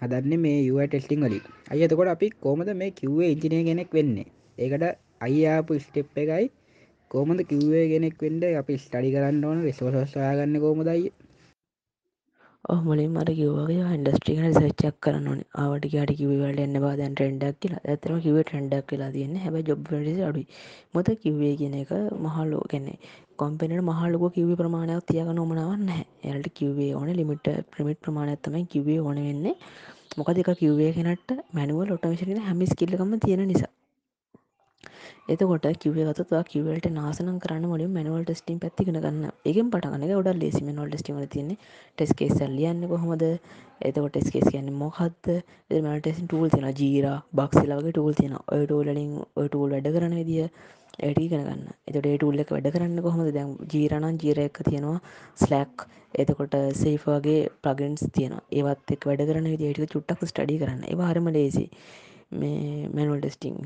හදන්න 0.00 0.40
මේ 0.40 0.58
යුව 0.60 0.80
ටෙස්ටිං 0.82 1.20
වලින්. 1.22 1.44
අයතකොට 1.70 2.08
අපි 2.08 2.30
කෝමද 2.38 2.70
මේ 2.74 2.90
කිව්වේ 2.92 3.32
ඉංජිනය 3.32 3.64
කෙනෙක් 3.64 3.90
වෙන්නේ? 3.92 4.28
ඒකට 4.58 4.84
අයිආපු 5.20 5.72
ස්ටෙප් 5.78 6.16
එකයි 6.16 6.46
කෝමද 7.10 7.40
කිව්වේ 7.44 7.84
කෙනෙක් 7.88 8.16
වෙන්ඩ 8.18 8.44
අපි 8.54 8.74
ස්ටඩි 8.78 9.12
කරන්න 9.12 9.44
ඕන 9.44 9.58
විශවසොයාගන්න 9.62 10.60
කෝමදයි 10.60 11.12
මුලින් 12.68 13.10
මට 13.10 13.30
කිව්වගේ 13.30 13.82
හන්ඩස්ට්‍රික 13.82 14.38
සච්චක් 14.46 14.96
කරන්න 15.02 15.42
ආවට 15.54 15.84
ට 15.84 16.14
කිවට 16.18 16.58
එන්න 16.58 16.78
බාදන් 16.84 17.14
ටෙන්ඩක් 17.14 17.60
කියලා. 17.60 17.82
ඇතරම 17.84 18.18
කිව 18.20 18.38
ටෙන්ඩක් 18.42 18.88
කියලා 18.88 19.10
තියන්න. 19.10 19.36
හැබ 19.36 19.56
ජොබ් 19.68 19.86
අඩුයි. 19.90 20.46
මොත 20.94 21.08
කිව්වේ 21.22 21.54
කියන 21.56 21.74
එක 21.74 21.92
මහල්ලෝ 22.24 22.64
ගැන්නේ 22.72 22.98
කොම්පෙනට 23.36 23.86
මහල්ලක 23.90 24.26
කිව 24.34 24.50
ප්‍රමාණයක් 24.56 25.06
තියක 25.06 25.30
නොමනවන්න 25.32 25.90
එයට 26.24 26.48
කිව්වේ 26.52 26.90
ඕන 26.94 27.08
ලිමිට 27.12 27.46
ප්‍රමිට් 27.70 28.02
ප්‍රමාණත්තමයි 28.02 28.66
කිවේ 28.66 29.00
ඕන 29.00 29.18
වෙන්නේ. 29.20 29.56
මොක 30.16 30.28
දෙක 30.32 30.50
කිව්වේ 30.58 30.92
කෙනට 30.92 31.30
මැනුවල් 31.52 31.92
ඔටමේශන 31.92 32.46
හැමිස් 32.48 32.74
කිල්ලකම 32.74 33.18
තියෙන 33.18 33.46
නිසා. 33.48 33.75
එතකොට 35.28 35.64
කිවගත 35.76 36.20
කිවට 36.46 36.86
නාසන 36.92 37.30
කරන්න 37.40 37.64
මුලින් 37.66 37.90
මැනුවල් 37.90 38.24
ටස්ටිම් 38.24 38.58
පැත්තිගෙන 38.60 38.98
ගන්න. 38.98 39.32
එකෙන් 39.44 39.70
පටගන 39.72 40.12
ොඩ 40.16 40.28
ලෙසි 40.36 40.60
මනල් 40.62 40.90
ටස්ටිම 40.90 41.18
තියන 41.28 41.48
ටෙස්කේ 41.96 42.28
සල්ලියන්න 42.30 42.86
කොහොමද? 42.86 43.24
එතකොට 43.80 44.12
ටෙස්කේස් 44.12 44.46
කියන්න 44.48 44.70
මොහත්ද 44.74 45.30
මටෙසින් 45.86 46.26
ටූල් 46.26 46.48
තින 46.48 46.68
ජීර 46.72 47.08
බක්සිලාගේ 47.32 47.92
ටූල් 47.92 48.14
තියන 48.14 48.36
ඔය 48.48 48.62
ටූලින් 48.64 49.12
ඔය 49.34 49.48
ටූල් 49.48 49.74
වැඩ 49.74 49.88
කරන 49.94 50.14
විදිිය 50.20 50.46
ඇඩි 51.00 51.26
කරගන්න 51.28 51.64
එතට 51.86 51.98
ටූල්ලක් 52.04 52.52
වැඩ 52.54 52.70
කරන්න 52.70 53.02
කොහොමද? 53.02 53.32
දැන් 53.32 53.50
ජීරණන් 53.66 54.20
ජීර 54.22 54.42
එක 54.44 54.62
තියෙනවා. 54.62 55.00
ස්ලැක් 55.36 55.88
එතකොට 56.14 56.54
සේෆගේ 56.74 57.40
පලගන්ස් 57.62 58.06
තියන 58.12 58.38
ඒවත් 58.52 58.94
එක් 58.94 59.10
වැඩ 59.10 59.26
කරන 59.26 59.50
විදිට 59.52 59.90
චුට්ටක් 59.90 60.22
ස්ටඩි 60.24 60.62
කරන්න. 60.62 60.86
ඒ 60.86 61.10
හරම 61.10 61.34
ලේසි 61.34 61.66
මේ 62.32 62.86
මැනුවල් 62.94 63.20
ටෙස්ටිං 63.20 63.58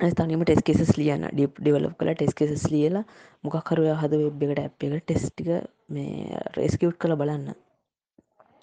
තනිම 0.00 0.42
ටෙස්කෙසස් 0.42 0.96
ලියන්න. 0.96 1.28
ඩිප් 1.28 1.58
ඩිවලප් 1.58 1.96
කළ 1.98 2.14
ටෙස්කෙසස් 2.14 2.64
ලියලා 2.70 3.04
මොකක්කරුව 3.44 3.88
හද 3.94 4.12
වෙබ් 4.18 4.42
එකට 4.44 4.84
ඇ් 4.84 4.90
එක 4.90 5.04
ටෙස්ටික 5.04 5.50
මේ 5.88 6.40
රේස්කියුට් 6.56 6.98
කළ 6.98 7.16
බලන්න. 7.16 7.54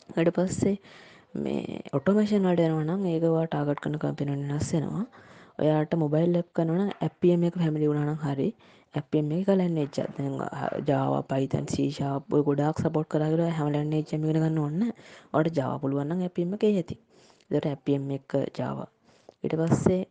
වැඩ 0.09 0.31
පස්සේ 0.31 0.75
මේ 1.35 1.81
ඔටෝමේෂන් 1.93 2.45
වඩ 2.45 2.67
යනවනම් 2.67 3.05
ඒකවා 3.05 3.45
ටාගට් 3.47 3.81
කන 3.81 3.97
කම්පින 3.97 4.33
නස්සෙනවා 4.49 5.05
ඔයාට 5.59 5.93
මොබයිල් 5.95 6.33
ලැප් 6.33 6.49
කනන 6.53 6.91
ඇපම 6.99 7.43
එක 7.43 7.57
හැමිලි 7.57 7.89
වුණනම් 7.89 8.19
හරි 8.19 8.49
ඇපම 8.93 9.31
එක 9.31 9.45
කලන්න 9.45 9.77
එච්චත් 9.77 10.19
ජාව 10.87 11.13
පයිතන් 11.27 11.67
සීශාප 11.69 12.37
ගොඩක් 12.41 12.81
සපොට් 12.81 13.07
කරගර 13.07 13.43
හැමලන්න 13.51 13.93
එච්චමිගෙන 13.95 14.39
ගන්න 14.39 14.59
ඔන්න 14.59 14.93
ඔට 15.33 15.51
ජාව 15.53 15.75
පුළුවන්න 15.81 16.23
ඇපම 16.23 16.55
එක 16.55 16.63
ඇති. 16.65 16.95
දට 17.51 17.65
ඇපම් 17.67 18.09
එක 18.11 18.39
ජාව 18.57 18.87
ඉට 19.43 19.55
පස්සේ 19.55 20.01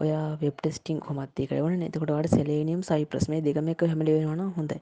ඔයා 0.00 0.26
වෙබ් 0.36 0.54
ටෙස්ටිං 0.56 1.00
කොමත්ති 1.00 1.48
කරවන 1.48 1.82
එතකොට 1.82 2.12
වට 2.12 2.34
සෙලේනියම් 2.34 2.82
සයිප්‍රස් 2.82 3.26
මේ 3.28 3.40
දෙකම 3.40 3.68
එක 3.68 3.84
හැමලි 3.84 4.18
වෙන 4.18 4.44
හොඳ 4.52 4.76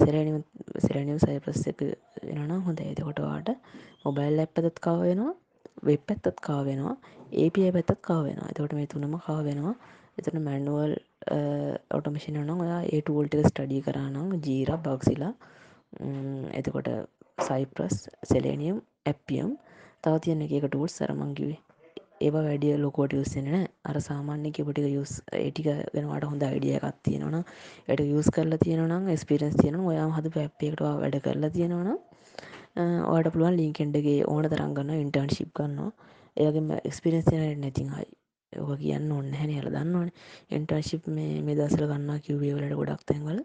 සෙරනිම 0.00 0.38
සෙරනියම් 0.78 1.18
සයිප්‍රස් 1.18 1.62
එක 1.66 1.80
වෙන 2.28 2.52
හොඳ 2.60 2.80
එතකොටවාට 2.82 3.56
මොබයිල් 4.04 4.44
ඇප්පතත් 4.44 4.78
කාව 4.80 5.02
වෙනවා 5.02 5.34
වෙබ් 5.82 6.06
පැත්තත් 6.06 6.40
කා 6.40 6.60
වෙනවා 6.62 6.96
ඒපිය 7.34 7.70
පැත්තත් 7.72 8.00
කා 8.00 8.20
වෙනවා. 8.22 8.48
එතකොට 8.50 8.74
මේ 8.74 8.86
තුනම 8.86 9.14
කා 9.18 9.40
වෙනවා. 9.42 9.74
එතන 10.18 10.38
මැන්නුවල් 10.40 10.92
ඔටමිෂන් 11.90 12.38
නම් 12.38 12.60
ඔයා 12.60 12.80
ඒ 12.86 13.00
ටූල්ටික 13.00 13.46
ස්ටඩි 13.46 13.80
කරනම් 13.80 14.28
ජීර 14.46 14.70
බක්සිලා 14.78 15.32
එතකොට 16.52 16.88
සයිප්‍රස් 17.38 17.96
සෙලේනියම් 18.24 18.80
ඇපියම් 19.06 19.50
තව 20.04 20.14
තියන්න 20.24 20.44
එක 20.46 20.66
ටූල් 20.66 20.90
සරමංකිවේ 20.90 21.60
ඒවා 22.22 22.44
වැඩිය 22.44 22.76
ලොකෝට 22.78 23.12
යුස්සෙන 23.12 23.50
අර 23.84 23.96
සාමාන්‍ය 24.00 24.52
කිපටික 24.52 24.88
යුස් 24.90 25.12
ඒටික 25.38 25.68
වෙනවාට 25.92 26.24
හොඳ 26.24 26.42
අයිඩිය 26.42 26.74
එකක් 26.78 27.02
තියෙනවන 27.02 27.36
එයට 27.88 28.02
යුස් 28.06 28.30
කරලා 28.30 28.58
තියෙනනම් 28.58 29.12
ස්පිරස් 29.16 29.54
තියෙන 29.56 29.78
ඔයාම 29.84 30.12
හද 30.12 30.34
පැප්පෙක්ටවා 30.34 30.94
වැඩ 30.98 31.20
කරලා 31.20 31.50
තියෙනවන 31.50 31.92
ඕට 33.08 33.28
පුළුවන් 33.28 33.56
ලින්කෙන්ඩගේ 33.56 34.18
ඕන 34.28 34.48
තරන්ගන්න 34.48 34.96
ඉන්ටර්න්ශිප් 34.96 35.52
කරනවා 35.54 35.92
ඒගේම 36.36 36.74
එක්ස්පිරස් 36.80 37.24
තියෙන 37.26 37.60
නැතින් 37.60 37.88
හයි 37.92 38.10
ඕක 38.52 38.78
කියන්න 38.78 39.12
ඔන්න 39.12 39.32
හැන 39.32 39.50
හල 39.52 39.68
දන්නවන 39.70 40.08
ඉන්ටර්ශිප් 40.50 41.06
මේ 41.10 41.56
දසල 41.56 41.84
ගන්න 41.86 42.20
කිව්වේ 42.20 42.54
වලට 42.54 42.76
ගොඩක් 42.76 43.04
තැන්වල. 43.06 43.38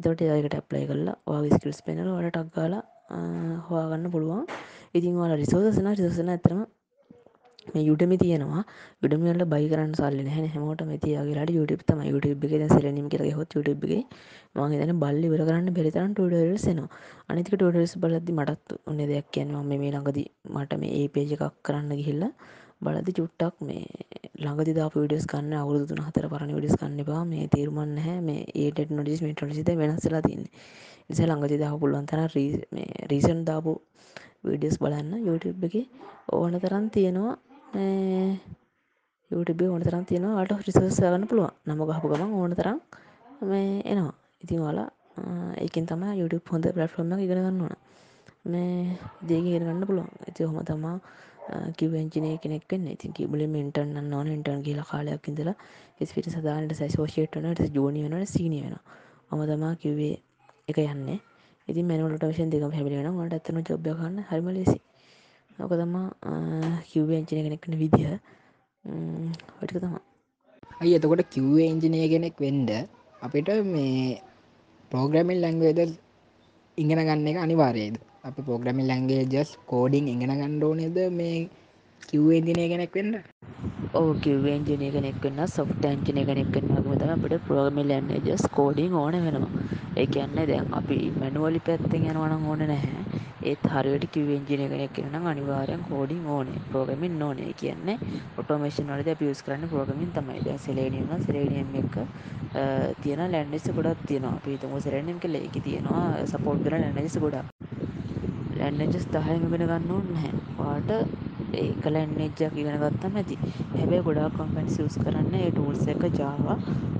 එතට 0.00 0.24
ඒකට 0.26 0.56
ඇප්ලයි 0.56 0.86
කරලා 0.86 1.16
වාගේ 1.26 1.56
ස්කිල්ස් 1.56 1.80
පෙනල 1.82 2.08
වලටක් 2.08 2.50
ගාලා 2.52 2.82
හවාගන්න 3.66 4.10
පුළුවන්. 4.10 4.44
ඉතින් 4.94 5.16
වාල 5.16 5.34
රිසෝදසන 5.34 5.88
රිසසන 5.92 6.28
ඇතරම 6.28 6.60
මේ 7.66 7.84
යුඩමි 7.84 8.16
තියෙනවා. 8.16 8.62
යුඩමියල්ල 9.02 9.44
බයි 9.46 9.66
කරන්න 9.68 9.92
සල්ලන 9.94 10.28
හැ 10.28 10.46
හැමෝට 10.48 10.82
මතියාගේට 10.84 11.50
යුටප 11.50 11.84
තම 11.86 12.00
යුටබ් 12.06 12.44
එක 12.48 12.72
සලනීම 12.72 13.06
කර 13.08 13.24
හොත් 13.38 13.56
යුටබ් 13.56 13.84
එක. 13.90 14.04
මගේ 14.56 14.80
තන 14.82 14.98
බල්ලි 14.98 15.28
වර 15.28 15.44
කරන්න 15.44 15.70
බෙරිතරන් 15.76 16.12
ටඩරසනවා 16.14 16.88
අනිතික 17.28 17.54
ටඩරස් 17.54 17.94
බලද්දි 17.98 18.32
මටත් 18.32 18.76
ඔන්න 18.84 19.00
දෙයක් 19.04 19.30
කියනවා 19.30 19.64
මේ 19.64 19.80
ළඟද 19.86 20.20
මට 20.50 20.80
මේ 20.82 20.92
ඒ 20.98 21.08
පේජ 21.08 21.34
එකක් 21.36 21.56
කරන්න 21.62 21.94
ගිහිල්ල 21.94 22.24
බලදි 22.82 23.12
චුට්ටක් 23.12 23.56
මේ 23.62 23.84
ළඟදි 24.36 24.72
දා 24.74 24.88
විඩස් 24.94 25.26
කන්න 25.26 25.54
අවුදු 25.56 25.86
තුන 25.86 26.02
හතර 26.06 26.26
පරණ 26.28 26.56
විඩස් 26.58 26.76
කන්න 26.76 27.00
බා 27.04 27.22
මේ 27.24 27.46
තේරුමන්න 27.48 27.96
හැ 28.04 28.18
මේ 28.22 28.42
ඒට 28.56 28.92
නොඩිස් 28.92 29.22
මේ 29.22 29.34
ටොලිසිද 29.34 29.70
වෙනස්සලා 29.80 30.22
තින්නේ 30.26 30.52
නිසා 31.06 31.26
ළඟදි 31.26 31.60
දාහ 31.62 31.74
පුළුවන්තර 31.76 32.20
රීසන් 33.10 33.40
දාපු 33.44 33.74
විඩියස් 34.44 34.76
බලන්න 34.78 35.26
YouTube 35.26 35.66
එක 35.66 35.74
ඕන 36.32 36.60
තරන් 36.60 36.86
තියෙනවා. 36.90 37.36
යුටබ 39.30 39.62
ඕන 39.64 39.82
තරන් 39.82 40.04
තියෙනවා 40.04 40.42
අට 40.42 40.52
රිසර්ස් 40.60 40.98
ගන්න 41.02 41.26
පුළුවන්. 41.26 41.52
නම 41.66 41.80
ගහපු 41.82 42.06
ගමන් 42.08 42.34
ඕන 42.34 42.54
තරම් 42.54 42.78
මේ 43.42 43.82
එනවා. 43.84 44.14
ඉතින් 44.42 44.60
වාලා 44.60 44.88
ඒකින් 45.56 45.86
තම 45.86 46.02
YouTube 46.12 46.46
හොඳ 46.46 46.66
පලට්ෆෝර්ම 46.68 47.12
ඉගෙන 47.18 47.38
ගන්න 47.38 47.60
ඕන. 47.60 47.76
මේ 48.44 48.98
දේක 49.22 49.44
ඉගෙනගන්න 49.44 49.86
පුළුවන්. 49.86 50.10
ඇති 50.20 50.44
හොම 50.44 50.58
තමා 50.62 50.96
කිවජනය 51.72 52.38
කෙනෙක් 52.38 52.72
ඉති 52.88 53.08
කිබල 53.10 53.40
ඉටර්න 53.40 53.92
නොන 54.04 54.28
ඉටර්න් 54.28 54.62
කියල 54.62 54.80
කාලයක් 54.82 55.28
ඉඳලා 55.28 55.56
ස්පිට 56.02 56.30
සදානට 56.30 56.72
සයිසෝෂේටනට 56.72 57.60
ජෝනි 57.70 58.04
වනට 58.04 58.28
සීනි 58.28 58.62
වෙන 58.62 58.76
ඔම 59.30 59.40
තමා 59.44 59.74
කිව්වේ 59.76 60.16
එක 60.68 60.78
යන්න. 60.78 61.20
ඉති 61.68 61.82
මැනලට 61.82 62.24
විෂන් 62.24 62.50
දෙක 62.50 62.62
හැමිලෙන 62.70 63.30
ට 63.30 63.34
ඇතන 63.34 63.62
ජොබ්යගන්න 63.62 64.24
හරිම 64.28 64.48
ලෙසි 64.50 64.78
ඕක 65.58 65.72
තමා 65.80 66.08
කිව්ව 66.88 67.10
එංචින 67.12 67.44
කෙනෙක්න 67.46 67.74
විදිහ. 67.82 68.08
වටික 69.58 69.78
තමා. 69.82 70.02
අයි 70.80 70.96
එතකොට 70.96 71.22
කිව්වේ 71.34 71.68
එංජිනය 71.72 71.98
කෙනෙක් 72.12 72.36
වෙන්ඩ 72.44 72.70
අපිට 73.22 73.48
මේ 73.64 74.20
පෝග්‍රමිල් 74.92 75.38
ලැංවේද 75.40 75.80
ඉගෙන 76.78 77.00
ගන්න 77.00 77.28
එක 77.30 77.38
අනිවාරයේද 77.44 77.96
අප 78.24 78.36
පෝග්‍රමිල් 78.48 78.88
ලැන්ගේ 78.90 79.22
ජස් 79.32 79.50
කෝඩිං 79.70 80.10
ඉගෙන 80.12 80.32
ගණ්ඩෝනෙද 80.32 80.98
මේ 81.18 81.36
කිව්වේ 82.02 82.38
ඉදිනය 82.40 82.64
කෙනෙක් 82.72 82.94
වෙන්න? 82.96 83.12
ඕකිවේජනය 83.94 84.86
කෙනෙක් 84.94 85.16
වන්න 85.22 85.48
සොෆ්ට 85.48 85.84
ඇන්ජනය 85.84 86.22
කෙනෙක් 86.28 86.48
වන්න 86.54 86.78
ම 86.82 87.12
අපට 87.14 87.34
ප්‍රෝගමිල් 87.46 87.90
ඇන්නජස් 87.96 88.44
කෝඩිං 88.56 88.94
ඕන 88.94 89.16
වෙනවා. 89.26 89.64
ඒ 89.96 90.06
කියන්න 90.06 90.34
දැන් 90.50 90.66
අපි 90.80 90.98
මැනුවලි 91.20 91.60
පැත්තෙන් 91.66 92.08
යනවනම් 92.10 92.44
ඕන 92.50 92.62
නැහැ 92.70 93.13
ඒත් 93.42 93.62
හරියට 93.66 94.04
කිවෙන්ජිනය 94.12 94.66
කෙනෙක් 94.68 94.98
නම් 95.04 95.26
අනිවාරයෙන් 95.26 95.82
කෝඩිං 95.88 96.26
ඕනේ 96.26 96.60
ප්‍රෝගමින් 96.70 97.22
ඕනේ 97.22 97.52
කියන්නේ 97.54 97.96
ඔටෝමේෂන් 98.38 98.92
වලද 98.92 99.16
පියස් 99.18 99.42
කරන්න 99.42 99.68
ප්‍රෝගමින් 99.68 100.12
තමයි. 100.16 100.40
දැ 100.46 100.58
සෙලේනියම 100.58 101.10
සෙලේනියම් 101.26 101.74
එක 101.80 101.96
තියෙන 103.02 103.22
ලැන්ඩෙස 103.32 103.66
ගොඩක් 103.76 104.06
තියෙනවා. 104.06 104.38
පිතුම 104.44 104.80
සෙරනම් 104.80 105.18
කළ 105.18 105.36
එක 105.40 105.56
තියෙනවා 105.66 106.26
සපෝට් 106.26 106.64
කර 106.64 106.74
ලැන්ඩෙස 106.76 107.18
ගොඩක්. 107.18 107.46
ලැන්ඩජස් 108.58 109.06
දහයම 109.12 109.46
ගෙන 109.52 109.66
ගන්න 109.66 109.90
ඕන්න 109.90 110.10
හැ 110.22 110.32
වාට 110.58 110.90
ඒක 111.54 111.84
ලැන්නෙජ්ජක් 111.86 112.40
ඉගෙන 112.54 112.78
ගත්තම 112.82 113.16
ඇති. 113.20 113.36
හැබැයි 113.74 114.06
ගොඩක් 114.08 114.36
කම්පැන් 114.38 114.68
සිස් 114.76 114.96
කරන්න 115.02 115.34
ඒ 115.40 115.50
ටූල්ස 115.50 115.86
එක 115.88 116.04
ජාව 116.20 116.46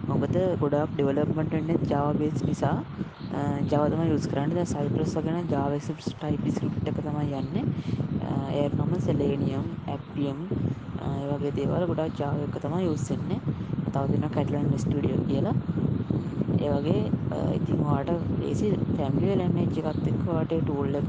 මොකද 0.08 0.36
ගොඩක් 0.62 0.90
ඩෙවලප්මට 0.94 1.54
එන්න 1.60 1.88
ජාව 1.92 2.18
බේස් 2.20 2.42
නිසා. 2.48 2.76
ජවතම 3.70 4.02
යුස් 4.08 4.26
කරන්න. 4.26 4.66
සයිපරස් 4.66 5.14
වගෙන 5.18 5.48
ජාවස 5.52 5.88
ටයිපි 5.92 6.50
ස්ක්‍රප් 6.56 6.88
එක 6.90 6.98
තමයි 7.00 7.40
යන්න. 7.40 7.72
ඒනම 8.54 8.92
සෙලේනියම් 9.06 9.64
ඇපියම් 9.94 10.40
ඒවගේ 11.04 11.54
දේවල් 11.58 11.86
ගොඩක් 11.90 12.20
ජාව 12.20 12.42
එක 12.46 12.58
තමයි 12.64 12.84
යුස්සෙන්නේ 12.84 13.40
තවදින 13.94 14.28
කැටලන් 14.36 14.70
ස්ටඩියෝ 14.78 15.24
කියලා. 15.30 15.56
ඒවගේ 16.60 17.00
ඉතින් 17.56 17.80
වාට 17.86 18.12
ඒසි 18.50 18.70
ෆැමිලිය 18.96 19.36
ලන්න 19.36 19.62
එච්චකත්තෙක් 19.64 20.20
වාට 20.28 20.54
ටූල් 20.58 21.00
එක 21.00 21.08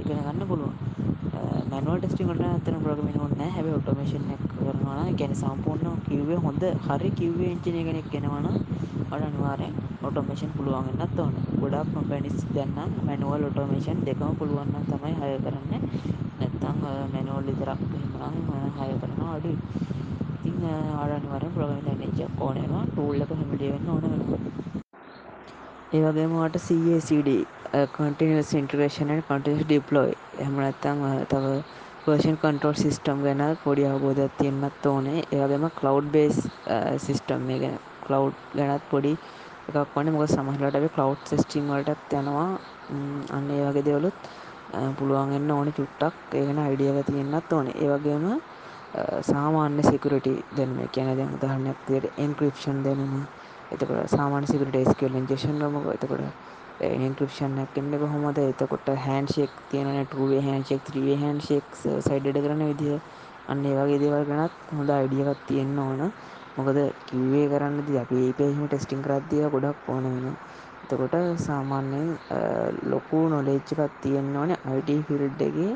ඉගෙන 0.00 0.24
ගන්න 0.24 0.48
පුළුවන්. 0.48 0.89
මැනුව 1.70 1.96
ටෙස්ටිකට 1.98 2.42
අතන 2.46 2.76
ප්‍රගමින 2.84 3.18
ඔන්න 3.24 3.42
හැබ 3.54 3.66
ඔටෝමේෂන් 3.74 4.24
කරනවා 4.52 5.04
ගැන 5.20 5.34
සම්පූර්ණ 5.40 6.00
කිව්වේ 6.06 6.38
හොඳ 6.44 6.64
හරි 6.86 7.10
කිව්වේ 7.18 7.50
එංචිනය 7.54 7.82
කෙනෙක් 7.88 8.08
කෙනවන 8.14 8.48
අඩ 9.12 9.22
අනිවාරෙන් 9.28 9.74
ඔටෝමේෂන් 10.08 10.50
පුළුවන්ගන්නත් 10.56 11.20
ඕන. 11.24 11.34
ගොඩක් 11.60 11.92
කොම්පැනිස් 11.94 12.38
දැන්නම් 12.56 12.96
මැනුවල් 13.06 13.44
ඔටෝමේෂන් 13.50 14.02
දෙකම 14.08 14.34
පුළුවන්න 14.40 14.88
තමයි 14.90 15.14
හය 15.20 15.30
කරන්න. 15.44 15.86
නැත්තං 16.40 16.82
මැනෝල් 17.12 17.44
විතරක් 17.48 17.80
හිමනම් 17.92 18.50
හය 18.78 18.90
කරන 19.02 19.22
අඩු 19.28 19.52
ඉතිං 20.40 20.66
ආඩනිවරෙන් 20.96 21.52
ප්‍රගමිට 21.56 22.04
නච 22.08 22.28
ඕනවා 22.40 22.84
ටූල්ලක 22.88 23.32
හැමිලියවෙන්න 23.38 23.90
ඕන 23.94 24.02
වෙනවා. 24.04 24.40
ඒවගේමට 25.98 26.56
CACD 26.66 27.30
කටිනස් 27.94 28.50
ඉන්ට්‍රේෂන 28.58 29.10
කටිස් 29.28 29.62
ඩිප්ලෝයි 30.40 30.72
එහමනත්තං 30.72 31.26
තව 31.30 31.44
පර්ෂන් 32.04 32.36
කන්ට්‍රෝල් 32.42 32.76
සිිස්ටම් 32.82 33.18
ගැන 33.24 33.42
පොඩි 33.64 33.82
අවබෝධයක් 33.84 34.32
තියන්නත් 34.38 34.86
ඕනේ. 34.86 35.24
ඒවගේම 35.32 35.66
කලව් 35.78 36.10
බේස් 36.14 36.36
සිිස්ටම් 37.06 37.46
ගැන. 37.62 37.78
කලව් 38.06 38.32
ගැනත් 38.56 38.84
පොඩි 38.90 39.12
එකක් 39.68 39.94
වන 39.94 40.12
මොක 40.12 40.28
සමහලට 40.28 40.92
කලව් 40.96 41.16
සිස්ටිම් 41.30 41.68
වලටත් 41.72 42.12
යනවා. 42.20 42.48
අන්න 43.36 43.50
ඒ 43.50 43.66
වගේ 43.66 43.84
දෙවලුත් 43.88 44.16
පුළුවන්ගන්න 44.98 45.50
ඕන 45.50 45.72
චුට්ටක්. 45.78 46.14
ඒගෙන 46.34 46.58
අයිඩියක 46.58 47.06
තියෙන්න්නත් 47.10 47.52
ඕන. 47.52 47.68
ඒවගේම 47.84 48.24
සාමාන්‍ය 49.30 49.82
සිකරට 49.82 50.28
දැනම. 50.56 50.78
කියන 50.94 51.12
දැන් 51.18 51.36
උදාහරණයක් 51.36 51.78
තියට 51.86 52.18
එන්ක්‍රපෂන් 52.18 52.82
දැනීම. 52.86 53.26
එතකට 53.72 53.92
සාමාන්‍ය 54.16 54.46
සිකට 54.46 54.80
ස්කල් 54.92 55.20
ජේෂන් 55.30 55.62
මක 55.68 55.86
එතකොට 55.96 56.49
ඉන්ක්‍රපෂන් 56.80 57.56
කෙන්නෙ 57.68 57.96
කොහොමද? 57.98 58.38
එතකොට 58.40 58.88
හැන්ෂෙක් 58.98 59.52
තියන 59.68 59.88
ටුවේ 60.06 60.42
හැන්ෂෙක් 60.42 60.82
ත්‍රේ 60.84 61.16
හැන්ෂෙක් 61.16 61.66
සයිඩ 62.00 62.36
කරන 62.36 62.62
විදිහ 62.70 62.98
අන්න 63.46 63.64
ඒවගේ 63.66 63.98
දේවල් 63.98 64.24
ගැනත් 64.26 64.54
හොඳ 64.70 64.90
අයිඩියකත් 64.90 65.42
තියෙන්න්න 65.46 65.78
ඕන. 65.80 66.02
මොකද 66.56 66.78
කිවේ 67.06 67.46
කරන්න 67.48 67.78
අපි 67.98 68.16
ඒපහම 68.26 68.64
ටෙස්ටිං 68.66 69.02
කරද්දිය 69.02 69.44
ගොඩක් 69.50 69.88
ඕන 69.88 70.04
වෙන 70.06 70.36
එතකොට 70.84 71.14
සාමාන්‍යයෙන් 71.38 72.08
ලොකු 72.84 73.18
නොලේච්චකත් 73.28 74.00
තියෙන්න්න 74.02 74.36
ඕන 74.36 74.52
අයිට 74.64 74.90
ෆිල්ඩ්ඩගේ 75.08 75.72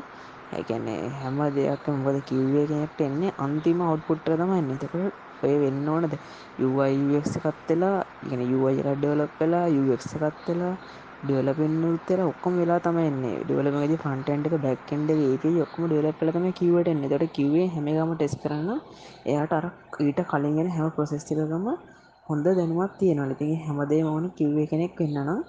හැකැන්නේ 0.51 0.99
හැම 1.15 1.37
දෙයක් 1.55 1.85
මොකද 1.97 2.17
කිව්වේ 2.25 2.65
කෙනෙක්ට 2.67 3.01
එන්නේ 3.01 3.35
අන්තිම 3.39 3.81
අවට්පුට්ට 3.83 4.29
තම 4.33 4.51
එන්න. 4.53 4.71
තකට 4.77 5.13
ඔය 5.43 5.55
වෙන්න 5.61 5.87
ඕනද? 5.87 6.13
යුවක්කත්වෙලා 6.59 7.97
ගෙන 8.29 8.41
යුවයි 8.43 8.85
රඩ්ඩවලක් 8.85 9.33
වෙලා 9.39 9.65
යුක්කත්වෙලා 9.69 10.75
ඩියලපෙන්න්න 11.21 11.83
උත්තර 11.87 12.19
ඔක්කොම 12.23 12.53
වෙලා 12.61 12.79
තමයින්නේ 12.79 13.35
ඩියලපගේ 13.41 13.99
ෆන්ටන්ට 14.03 14.47
එක 14.49 14.55
බැක්කන්ඩ 14.65 15.11
ඒක 15.13 15.45
ඔක්කම 15.63 15.83
ඩියලප් 15.85 16.19
කලම 16.21 16.47
කිවට 16.53 16.89
එන්න. 16.91 17.03
තොට 17.11 17.25
කිවේ 17.31 17.67
හැමගම 17.67 18.11
ටෙස් 18.15 18.35
කරන්න 18.41 18.69
එයාට 19.25 19.53
අර 19.57 19.65
ඊට 20.01 20.19
කලින්ගෙන 20.31 20.69
හැම 20.69 20.89
ප්‍රසෙස්තිකගම 20.95 21.67
හොඳ 22.27 22.45
දැනුවත් 22.51 22.93
තියෙනලති 22.99 23.47
හැමදේ 23.65 24.01
ඕන 24.05 24.25
කිව්වේ 24.37 24.67
කෙනෙක් 24.71 24.99
වෙන්නනම් 24.99 25.39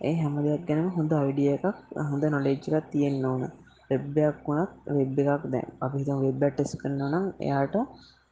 ඒ 0.00 0.14
හැම 0.14 0.34
දෙයක් 0.44 0.62
ගැනම 0.68 0.88
හොඳ 0.96 1.12
අයිඩිය 1.14 1.50
එකක් 1.56 1.66
හොඳ 2.10 2.24
නොලෙච්චිකක් 2.28 2.90
තියෙන්න්න 2.92 3.24
ඕන. 3.24 3.42
වෙබ්බයක් 3.90 4.36
වුණත් 4.46 4.70
වෙබ් 4.88 5.18
එකක් 5.24 5.44
දැන්. 5.52 5.68
අපි 5.80 5.96
හිතමු 6.00 6.20
වෙබ් 6.24 6.42
එක 6.42 6.54
ටෙස්ට් 6.54 6.78
කරනවා 6.80 7.10
නම් 7.12 7.26
එයාට 7.40 7.74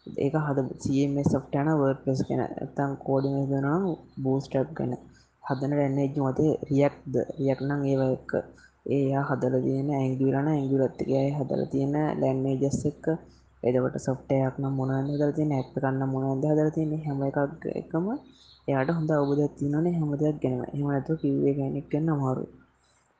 ඒක 0.06 0.34
හද 0.46 0.58
CMS 0.82 1.28
software 1.32 1.64
යන 1.64 1.78
WordPress 1.80 2.20
ගැන 2.28 2.40
නැත්නම් 2.42 2.92
කෝඩින් 3.04 3.34
හදනවා 3.40 3.76
නම් 3.76 3.84
Bootstrap 4.24 4.68
ගැන. 4.78 4.92
හදන 5.44 5.72
ලැන්ග්වේජ් 5.78 6.16
මතේ 6.24 6.52
React 6.70 7.02
ද 7.12 7.14
React 7.38 7.62
නම් 7.68 7.82
ඒව 7.90 8.02
එක්ක. 8.16 8.32
ඒ 8.92 8.98
එයා 9.06 9.24
හදලා 9.28 9.62
තියෙන 9.66 9.90
Angular 9.98 10.42
නම් 10.42 10.50
Angular 10.56 10.90
එක්ක 10.90 11.00
එයා 11.08 11.38
හදලා 11.38 11.68
තියෙන 11.74 11.94
ලැන්ග්වේජස් 12.20 12.80
එක්ක. 12.90 13.06
එතකොට 13.62 13.96
software 14.06 14.46
එකක් 14.48 14.56
නම් 14.62 14.74
මොනවද 14.78 15.08
හදලා 15.14 15.36
තියෙන්නේ? 15.38 15.60
app 15.62 15.76
එකක් 15.76 15.86
නම් 15.90 16.10
මොනවද 16.14 16.44
හදලා 16.50 16.74
තියෙන්නේ? 16.76 17.02
හැම 17.06 17.22
එකක් 17.28 17.64
එකම 17.80 18.06
එයාට 18.68 18.90
හොඳ 18.96 19.10
අවබෝධයක් 19.12 19.52
තියෙනවනේ. 19.58 19.96
හැම 19.98 20.10
දෙයක් 20.22 20.36
ගැනම. 20.42 20.62
එහෙම 20.74 20.88
නැතුව 20.92 21.16
QA 21.22 21.52
කෙනෙක් 21.58 21.86
වෙන්න 21.92 22.12
අමාරුයි. 22.14 22.50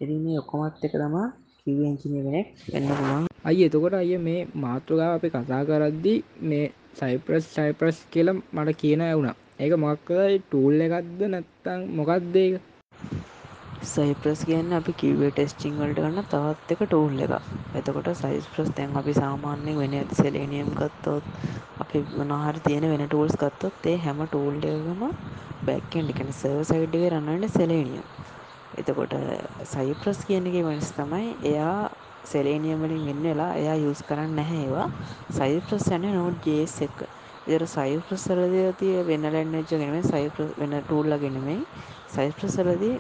ඉතින් 0.01 0.19
මේ 0.25 0.41
ඔක්කොමත් 0.43 0.85
එක 0.87 0.95
තමා 1.03 1.29
QA 1.63 1.83
එන්ජිනියර් 1.91 2.25
කෙනෙක් 2.27 2.49
වෙන්න 2.73 2.91
පුළුවන්. 2.99 3.32
අයි 3.45 3.63
එතකොට 3.63 3.95
අය 3.95 4.17
මේ 4.21 4.41
මාතෘකාව 4.57 5.13
අපි 5.13 5.29
කතා 5.31 5.63
කරද්දි 5.65 6.15
මේ 6.43 6.67
සයිප්‍රස් 6.95 7.47
සයිප්‍රස් 7.53 7.97
කියල 8.11 8.29
මට 8.33 8.75
කියන 8.77 9.01
ඇවුණා 9.03 9.37
ඒක 9.59 9.73
මොක්කදයි 9.79 10.37
ටූල් 10.43 10.85
එකක්ද 10.85 11.23
නැත්තං 11.29 11.81
මොකක්දේක 11.93 12.55
සයිප්‍රස් 13.85 14.41
කියන්න 14.43 14.71
අපි 14.73 14.93
කිවේ 14.95 15.31
ටෙස්ටිං 15.31 15.75
වලට 15.77 15.99
ගන්න 15.99 16.27
තවත් 16.27 16.75
එක 16.75 16.85
ටූල් 16.85 17.19
එක 17.19 17.33
එතකොට 17.75 18.11
සයිස් 18.15 18.47
ප්‍රස් 18.49 18.71
තැන් 18.73 18.95
අපි 18.97 19.15
සාමාන්‍යෙන් 19.15 19.79
වෙන 19.79 19.95
ඇති 19.95 20.15
සෙලේනියම් 20.15 20.71
ගත්තොත් 20.75 21.27
අපි 21.83 22.05
වනහර 22.13 22.61
තියෙන 22.63 22.87
වෙන 22.87 23.05
ටූල්ස් 23.05 23.35
ගත්තොත් 23.37 23.87
ඒ 23.87 23.97
හැම 23.99 24.23
ටූල්ඩගම 24.25 25.03
බැක්කෙන්ඩි 25.65 26.19
කන 26.19 26.31
සර්ව 26.35 26.63
සයිඩ්ගේ 26.69 27.11
රන්නට 27.11 27.57
සෙලේනියම් 27.57 28.07
එතකොට 28.79 29.19
සයිප්‍රස් 29.69 30.25
කියන 30.25 30.49
එක 30.49 30.63
වෙනස් 30.65 30.95
තමයි 30.95 31.29
එයා 31.47 31.77
සෙලේනියමලින් 32.25 33.07
වෙන්න 33.07 33.23
වෙලා 33.23 33.51
එයා 33.55 33.77
යුස් 33.77 34.03
කරන්න 34.03 34.37
නැහැ 34.37 34.61
ඒවා. 34.61 34.89
සයිප්‍රස් 35.31 35.87
යන 35.91 36.07
නෝට් 36.11 36.47
ජේස් 36.47 36.77
එක 36.83 37.03
ඉර 37.47 37.67
සයිප්‍රස්සරදය 37.67 38.63
තිය 38.79 38.95
වෙන්න 39.05 39.27
ලැන්නච්ච 39.29 39.73
ගෙනෙම 39.73 40.03
සයිප 40.05 40.39
වෙන 40.59 40.75
ටූල්ල 40.81 41.19
ගෙනෙමයි 41.19 41.59
සයිප්‍රසරදී 42.09 42.95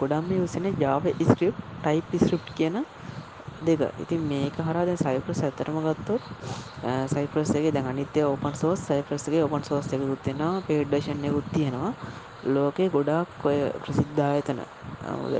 ගොඩම්ම 0.00 0.32
යුසන 0.32 0.70
ජාව 0.78 1.10
ස්ක්‍රප් 1.22 1.56
ටයිප් 1.82 2.16
ස්ක්‍රප් 2.18 2.54
කියන 2.54 2.76
දෙක. 3.62 3.80
ඉතින් 3.98 4.22
මේක 4.26 4.56
හරද 4.60 4.96
සයිප්‍රස් 4.96 5.42
ඇතරම 5.42 5.78
ගත්තොත් 5.82 6.22
සයිප්‍රස්ගේ 7.08 7.72
දැ 7.72 7.84
අනිත්‍ය 7.86 8.22
ඕපන් 8.24 8.54
සෝස් 8.54 8.86
සයිප්‍රස්ගේ 8.86 9.42
ඔපන් 9.44 9.64
සෝස් 9.64 9.88
එක 9.90 10.04
ගුත්තිෙනවා 10.04 10.62
පේඩ්ඩශන්ය 10.68 11.30
ගුත්තියෙනවා 11.30 11.92
ලෝකෙ 12.44 12.84
ගොඩක් 12.88 13.44
ඔය 13.44 13.58
ප්‍රසිද්ධායතන 13.82 14.60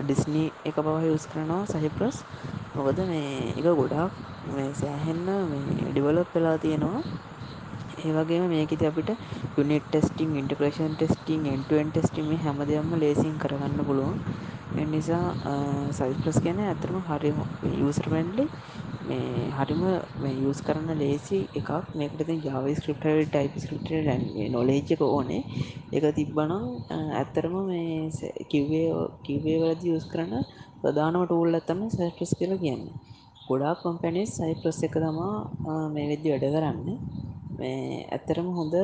ඩිස්නී 0.02 0.52
එක 0.64 0.76
පහ 0.78 1.06
යස් 1.08 1.24
කරනවා 1.26 1.64
සහිප්‍රස්. 1.72 2.16
මොකද 2.74 2.98
මේ 3.08 3.52
එක 3.52 3.66
ගොඩක් 3.74 4.12
මේ 4.54 4.70
සෑහෙන්න 4.74 5.28
ඩිවලොප් 5.86 6.28
වෙලා 6.34 6.56
තියෙනවා. 6.58 7.02
ඒවගේම 8.00 8.44
මේකති 8.52 8.86
අපිට 8.86 9.10
unit 9.56 9.86
testing 9.86 10.36
integration 10.40 10.94
testing 10.94 11.42
end to end 11.54 11.90
testing 11.90 12.30
හැම 12.44 12.60
දෙයක්ම 12.68 12.92
ලේසින් 13.02 13.34
කරගන්න 13.42 13.86
පුළුවන්. 13.88 14.18
එනිසා 14.76 15.24
සයිප්‍රස් 15.92 16.38
ගැන 16.44 16.60
ඇතරම 16.64 16.98
හරි 17.08 17.30
යසර්මන්ඩි 17.82 18.44
මේ 19.02 19.46
හරිම 19.58 19.82
යස් 20.44 20.60
කරන්න 20.62 20.90
ලේසි 20.98 21.38
එකක්. 21.60 21.70
මේකට 21.94 22.30
ජාව 22.46 22.66
ස්ක්‍රප්ට 22.78 23.06
ටයිප 23.26 23.54
ස්ක්‍රප්ට 23.58 23.90
නොලේජක 24.54 25.00
ඕනේ. 25.08 25.42
එක 25.92 26.04
තිබ්බනම් 26.18 26.64
ඇත්තරම 27.20 27.54
මේ 27.66 28.10
කිව්වේ 28.50 28.88
කිවේ 29.24 29.58
වලද 29.62 29.84
යස් 29.92 30.06
කරන්න 30.12 30.44
ප්‍රධානම 30.82 31.22
ටූල් 31.24 31.58
ඇත්තම 31.58 31.80
සයිප්‍රස් 31.90 32.32
කියලා 32.38 32.62
කියන්නේ. 32.64 32.94
ගොඩා 33.48 33.74
කොම්පැනිස් 33.82 34.36
සයිප්‍රස් 34.38 34.78
එක 34.86 34.94
තමා 34.96 35.34
මේ 35.94 36.06
වෙද්දි 36.10 36.32
වැඩ 36.32 36.46
කරන්න. 36.54 36.88
ඇත්තරම 37.62 38.48
හොඳ 38.52 38.74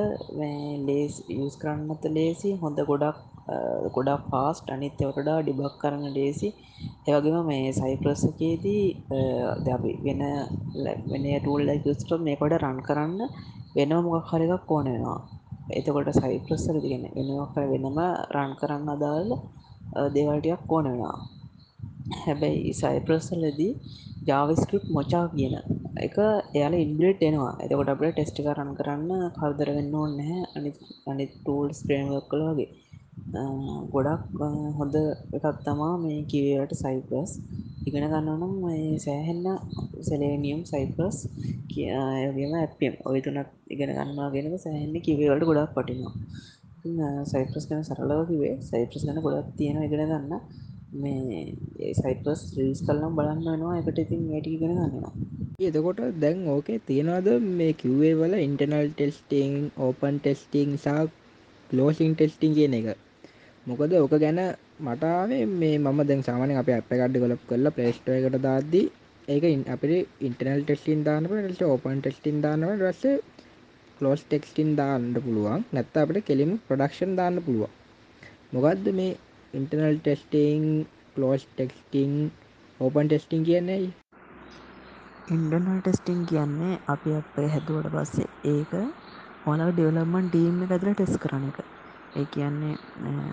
ලේස් 0.87 1.15
යස් 1.35 1.55
කරන්නත 1.57 2.03
ලේසි 2.11 2.51
හොඳ 2.57 2.79
ගොඩක් 2.83 3.19
ගොඩක් 3.93 4.23
පාස්ට 4.31 4.71
අනිත්‍යවටඩා 4.71 5.39
ඩිබක් 5.41 5.75
කරන 5.79 6.05
ලේසි. 6.13 6.49
ඒවගේම 7.07 7.47
මේ 7.47 7.73
සයිප්‍රසකේදී 7.73 8.85
අපි 9.71 9.91
වෙන 10.05 10.23
වෙන 11.11 11.25
ටූල් 11.37 11.69
යස්ටම් 11.75 12.21
මේ 12.21 12.37
කොට 12.37 12.57
රන් 12.57 12.79
කරන්න 12.81 13.21
වෙනම 13.77 14.05
මොකක් 14.05 14.31
හරිකක් 14.31 14.71
ඕනෙනවා 14.71 15.21
එතකොට 15.71 16.11
සයිප්‍රස්සර 16.15 16.77
තිගෙන 16.81 17.07
වෙනක් 17.17 17.57
වෙනම 17.73 17.99
රන් 18.35 18.53
කරන්න 18.61 18.89
අදාල් 18.89 19.31
දේවල්ටයක් 20.15 20.63
ඕනෙනවා 20.69 21.17
හැබැයි 22.15 22.73
සයිප්‍රස්සලදී 22.81 23.73
ජාවස්ක්‍රප් 24.29 24.85
මොචා 24.97 25.25
කියන 25.33 25.55
එක 26.07 26.17
එයාල 26.57 26.75
ඉන්බලට් 26.77 27.21
එනවා. 27.29 27.53
එතකොට 27.65 27.93
අපට 27.93 28.09
ටෙස්ටි 28.09 28.47
කරන්න 28.47 28.73
කරන්න 28.79 29.11
කල්දර 29.39 29.69
වෙන්න 29.77 29.95
ඕන්න 30.01 30.21
අනි 30.57 30.71
අනි 31.11 31.25
ටූල්ස් 31.33 31.79
ප්‍රේම්වක් 31.87 32.27
කළ 32.31 32.45
වගේ. 32.51 32.71
ගොඩක් 33.95 34.41
හොඳ 34.79 34.97
එකක් 35.37 35.47
තමා 35.67 35.95
මේ 36.03 36.21
කිවයට 36.31 36.73
සයිපස් 36.83 37.31
ඉගෙන 37.89 38.07
ගන්නනම් 38.13 38.55
සෑහෙන්න 39.05 39.47
සෙලේනියම් 40.09 40.61
සයිපස් 40.71 41.17
කියගේම 41.71 42.55
ඇපම් 42.61 42.95
ඔය 43.09 43.19
තුනත් 43.25 43.51
ඉගෙන 43.75 43.95
ගන්නවා 43.99 44.29
ගෙනක 44.35 44.57
සෑහෙන්න 44.65 45.05
කිවවලට 45.07 45.49
ගොඩක් 45.51 45.75
පටිනවා 45.77 47.25
සයිප්‍රස් 47.25 47.65
ගැන 47.69 47.83
සරලවකිවේ 47.89 48.55
සයිප්‍රස් 48.71 49.03
ගැන 49.07 49.21
ගොඩක් 49.27 49.51
තියෙන 49.59 49.83
ඉගෙන 49.83 50.05
ගන්න. 50.13 50.33
මේ 50.87 51.95
සයිපස් 51.95 52.41
්‍රීස් 52.55 52.81
කල්නම් 52.83 53.17
බලන්න 53.17 53.47
වෙනවා 53.47 53.79
එකට 53.79 53.99
ඉතින් 53.99 54.23
ඒටි 54.31 54.59
ගෙන 54.59 54.75
ගන්නවා 54.75 55.13
එතකොට 55.61 56.01
දැන් 56.21 56.39
ඕකේ 56.49 56.79
තියෙනවද 56.81 57.29
මේ 57.53 57.73
කිව්වේ 57.75 58.15
වල 58.15 58.35
ඉන්ටර්නල් 58.39 58.89
ටෙස්ටිං 58.91 59.53
ඕපන් 59.79 60.17
ටෙස්ටිං 60.19 60.71
සහ 60.77 61.09
ලෝසිං 61.71 62.13
ටෙස්ටිං 62.15 62.53
කියන 62.55 62.75
එක? 62.75 62.89
මොකද 63.67 63.93
ඕක 63.95 64.15
ගැන 64.17 64.41
මටාවේ 64.81 65.45
මේ 65.55 65.79
මම 65.79 66.01
දැන් 66.03 66.23
සාමානය 66.23 66.55
අප 66.55 66.69
අප 66.71 66.91
කඩ්ඩ 66.91 67.23
ගොලප් 67.23 67.43
කරලා 67.49 67.73
ප්‍රේස්්ටය 67.73 68.19
එකට 68.19 68.39
දාද්දී 68.43 68.87
ඒක 69.29 69.45
අපිට 69.69 70.09
ඉන්ටර්නල් 70.21 70.63
ටෙස්ටින් 70.63 71.01
දාන්නට 71.05 71.63
ඕපන් 71.65 71.99
ටෙස්ටින් 72.01 72.39
දාන්නට 72.45 72.83
රස්ස 72.83 73.05
කලෝස් 73.99 74.21
ටෙක්ස්ටින් 74.23 74.71
දාන්න 74.77 75.05
පුළුවන්. 75.17 75.61
නැත්ත 75.73 75.97
අපට 75.97 76.19
කෙලිම 76.29 76.53
ප්‍රඩක්ෂන් 76.69 77.13
දාන්න 77.17 77.37
පුළුවන්. 77.41 77.73
මොකක්ද 78.53 78.87
මේ 78.93 79.19
internal 79.55 79.99
testing 79.99 80.65
closed 81.15 81.43
testing 81.47 82.13
open 82.81 83.07
testing 83.07 83.45
කියන්නේ 83.45 83.81
ඉන්ඩනල් 85.29 85.79
ටෙස්ටිං 85.79 86.21
කියන්නේ 86.27 86.75
අපි 86.89 87.15
අපේ 87.15 87.47
හැදුවට 87.49 87.89
පස්සේ 87.95 88.27
ඒක 88.49 88.73
ඔලව 89.47 89.71
ඩෙවලපමන් 89.71 90.29
ටීම් 90.29 90.61
එක 90.63 90.73
ඇතුළ 90.73 90.95
ටෙස් 90.95 91.15
කරන 91.19 91.47
එක. 91.49 91.59
ඒ 92.15 92.27
කියන්නේ 92.27 92.75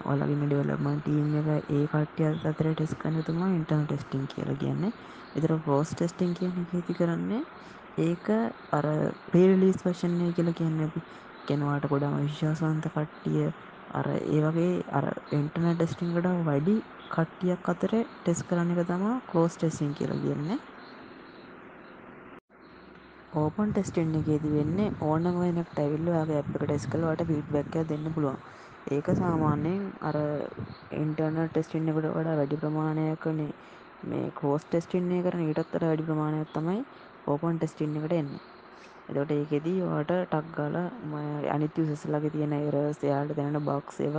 ඔලගින්න 0.05 0.45
ඩෙවලපමන් 0.45 0.97
ටීම් 1.01 1.27
එක 1.39 1.49
ඒ 1.51 1.83
කට්ටිය 1.87 2.29
අතර 2.49 2.69
ටෙස් 2.71 2.93
කනතුමා 3.01 3.51
ඉන්ටර්න 3.51 3.85
ටෙස්ටිං 3.85 4.23
කියලා 4.27 4.57
කියන්නේ. 4.57 4.91
එතර 5.35 5.53
පෝස් 5.65 5.91
ටෙස්ටිං 5.91 6.33
කියන 6.33 6.67
හේති 6.71 6.93
කරන්නේ 6.93 7.43
ඒක 7.97 8.27
අර 8.71 8.85
පේලිස් 9.29 9.77
වශන්නේ 9.83 10.33
කියලා 10.33 10.55
කියන්න 10.55 10.81
අපි. 10.81 11.01
කෙනවාට 11.47 11.85
ගොඩාම 11.87 12.17
විශ්වාසන්ත 12.19 12.85
කට්ටිය 12.91 13.47
අර 13.93 14.07
ඒ 14.11 14.39
වගේ 14.45 14.71
අර 14.91 15.05
ඉන්ටර්න 15.31 15.69
ටෙස්ටිංකට 15.73 16.29
වැඩි 16.43 16.75
කට්ටියක් 17.11 17.71
අතර 17.71 17.93
ටෙස් 17.99 18.39
කරන්න 18.47 18.73
එක 18.73 18.87
තමා 18.87 19.15
කලෝස් 19.27 19.53
ටෙස්සින් 19.55 19.91
කියලා 19.95 20.21
කියන්නේ. 20.21 20.59
ඕපන් 23.33 23.71
ටෙස්ටෙන්් 23.71 24.11
එකේති 24.17 24.49
වෙන්නේ 24.51 24.93
ඕනම 25.01 25.37
වෙනක් 25.37 25.69
ඇවිල්ලයාගේ 25.75 26.39
අප 26.41 26.51
ටෙස් 26.55 26.85
කලවට 26.87 27.23
පිට්බැක්ක 27.29 27.75
දෙන්න 27.89 28.05
පුළුවන්. 28.13 28.39
ඒක 28.87 29.07
සාමාන්‍යයෙන් 29.15 29.83
අර 30.01 30.17
ඉන්ටර්න 30.97 31.39
ටෙස්ටින්න 31.47 31.89
එකට 31.89 32.09
වඩා 32.09 32.35
වැඩි 32.35 32.61
ප්‍රමාණයකනේ 32.61 33.49
මේ 34.03 34.31
කෝස් 34.35 34.65
ටෙස්ටින්නේ 34.65 35.21
කරන 35.23 35.45
ඊටත්තර 35.45 35.83
වැඩි 35.83 36.07
ප්‍රමාණයක් 36.07 36.53
තමයි 36.53 36.79
ඕපන් 37.27 37.57
ටෙස්ටින්න 37.57 37.99
එකට 37.99 38.15
එන්න. 38.15 38.31
එතොට 39.09 39.31
ඒකෙදී 39.31 39.79
වාට 39.83 40.11
ටක් 40.31 40.55
ගාල 40.55 40.75
අනිත්‍ය 41.49 41.79
උසෙස්ලගේ 41.81 42.29
තියෙන 42.29 42.53
එරස්යාට 42.53 43.33
දැනට 43.35 43.65
බක්සේව 43.65 44.15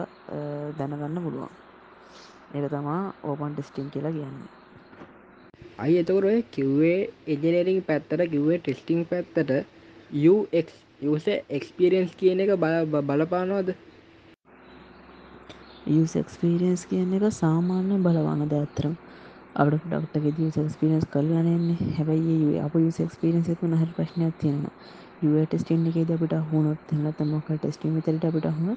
දැනගන්න 0.79 1.23
පුළුවන්. 1.23 1.53
ඒක 2.55 2.67
තමා 2.71 3.01
ඕපන් 3.23 3.53
ටෙස්ටිං 3.53 3.89
කියලා 3.91 4.13
කියන්නේ. 4.13 4.51
අයි 5.79 5.97
එතකට 5.99 6.29
ඔය 6.31 6.43
කිව්වේ 6.51 6.99
එජනරිං 7.27 7.81
පැත්තට 7.83 8.29
කිව්වේ 8.31 8.59
ටෙස්ටිං 8.59 9.01
පැත්තට 9.07 9.51
යස 11.07 11.27
එක්ස්පිරියන්ස් 11.51 12.13
කියන 12.15 12.41
එක 12.41 12.55
බලපානවාද? 12.59 13.75
යක්ස්පිරියන්ස් 15.87 16.87
කියන 16.87 17.11
එක 17.13 17.25
සාමාන්‍ය 17.33 17.99
බලවන්න 19.55 19.91
දැත්තරම් 19.91 20.03
අපට 20.03 20.15
ඩක්ට 20.15 20.59
ෙ 20.59 20.65
ක්ස්පිරස් 20.69 21.05
කල්ලනන්නේ 21.13 21.93
හැබයි 21.97 22.61
අප 22.61 22.75
ක්ස්පිරන්ස 23.09 23.49
නහර 23.49 23.91
ප්‍රශ්නයක් 23.97 24.35
තියෙනවා. 24.41 24.75
ටෙස්ටින් 25.47 25.87
එක 25.87 26.11
අපට 26.11 26.35
හුණොත් 26.51 26.91
හෙන්න 26.91 27.13
තමක 27.13 27.49
ටෙස්ටිම 27.57 28.01
තරට 28.01 28.25
අපට 28.25 28.49
හුණ 28.57 28.77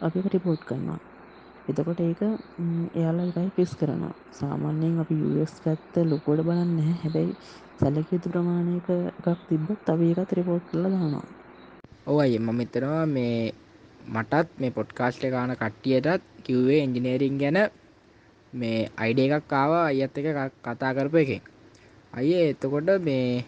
අපිට 0.00 0.26
රිපෝට් 0.34 0.64
කරනවා. 0.64 0.98
එතකොට 1.68 2.00
ඒක 2.00 2.22
එයාලා 2.94 3.26
එකයි 3.26 3.50
පිස් 3.56 3.76
කරනවා. 3.76 4.14
සාමාන්‍යයෙන් 4.32 4.98
අපි 4.98 5.14
යස් 5.42 5.54
පැත්ත 5.60 6.00
ලොකොඩ 6.04 6.40
බලන්න 6.42 6.80
හැබැයි 7.02 7.36
සැලකයුතු 7.80 8.32
ප්‍රමාණයක 8.32 8.88
එකක් 8.90 9.46
තිබ්බත් 9.48 9.78
තව 9.86 10.10
එකත් 10.14 10.32
රිපෝට් 10.32 10.64
කළ 10.70 10.84
දානවා. 10.86 11.24
ඕයි 12.06 12.38
මම 12.38 12.60
එතරවා 12.60 13.06
මේ 13.06 13.38
මටත් 14.14 14.60
මේ 14.60 14.70
පොඩ්කාස්ට 14.70 15.24
ගාන 15.30 15.56
කට්ටියටත් 15.56 16.24
කිව්වේ 16.42 16.82
එන්ජිනේරිං 16.82 17.38
ගැන 17.38 17.58
මේ 18.54 18.88
අයිඩ 18.96 19.18
එකක් 19.18 19.48
කාවා 19.48 19.84
අයත් 19.84 20.18
එක 20.18 20.26
කතා 20.64 20.92
කරපු 20.92 21.16
එකෙන්. 21.16 21.42
අය 22.12 22.28
එතකොට 22.42 22.88
මේ 23.00 23.44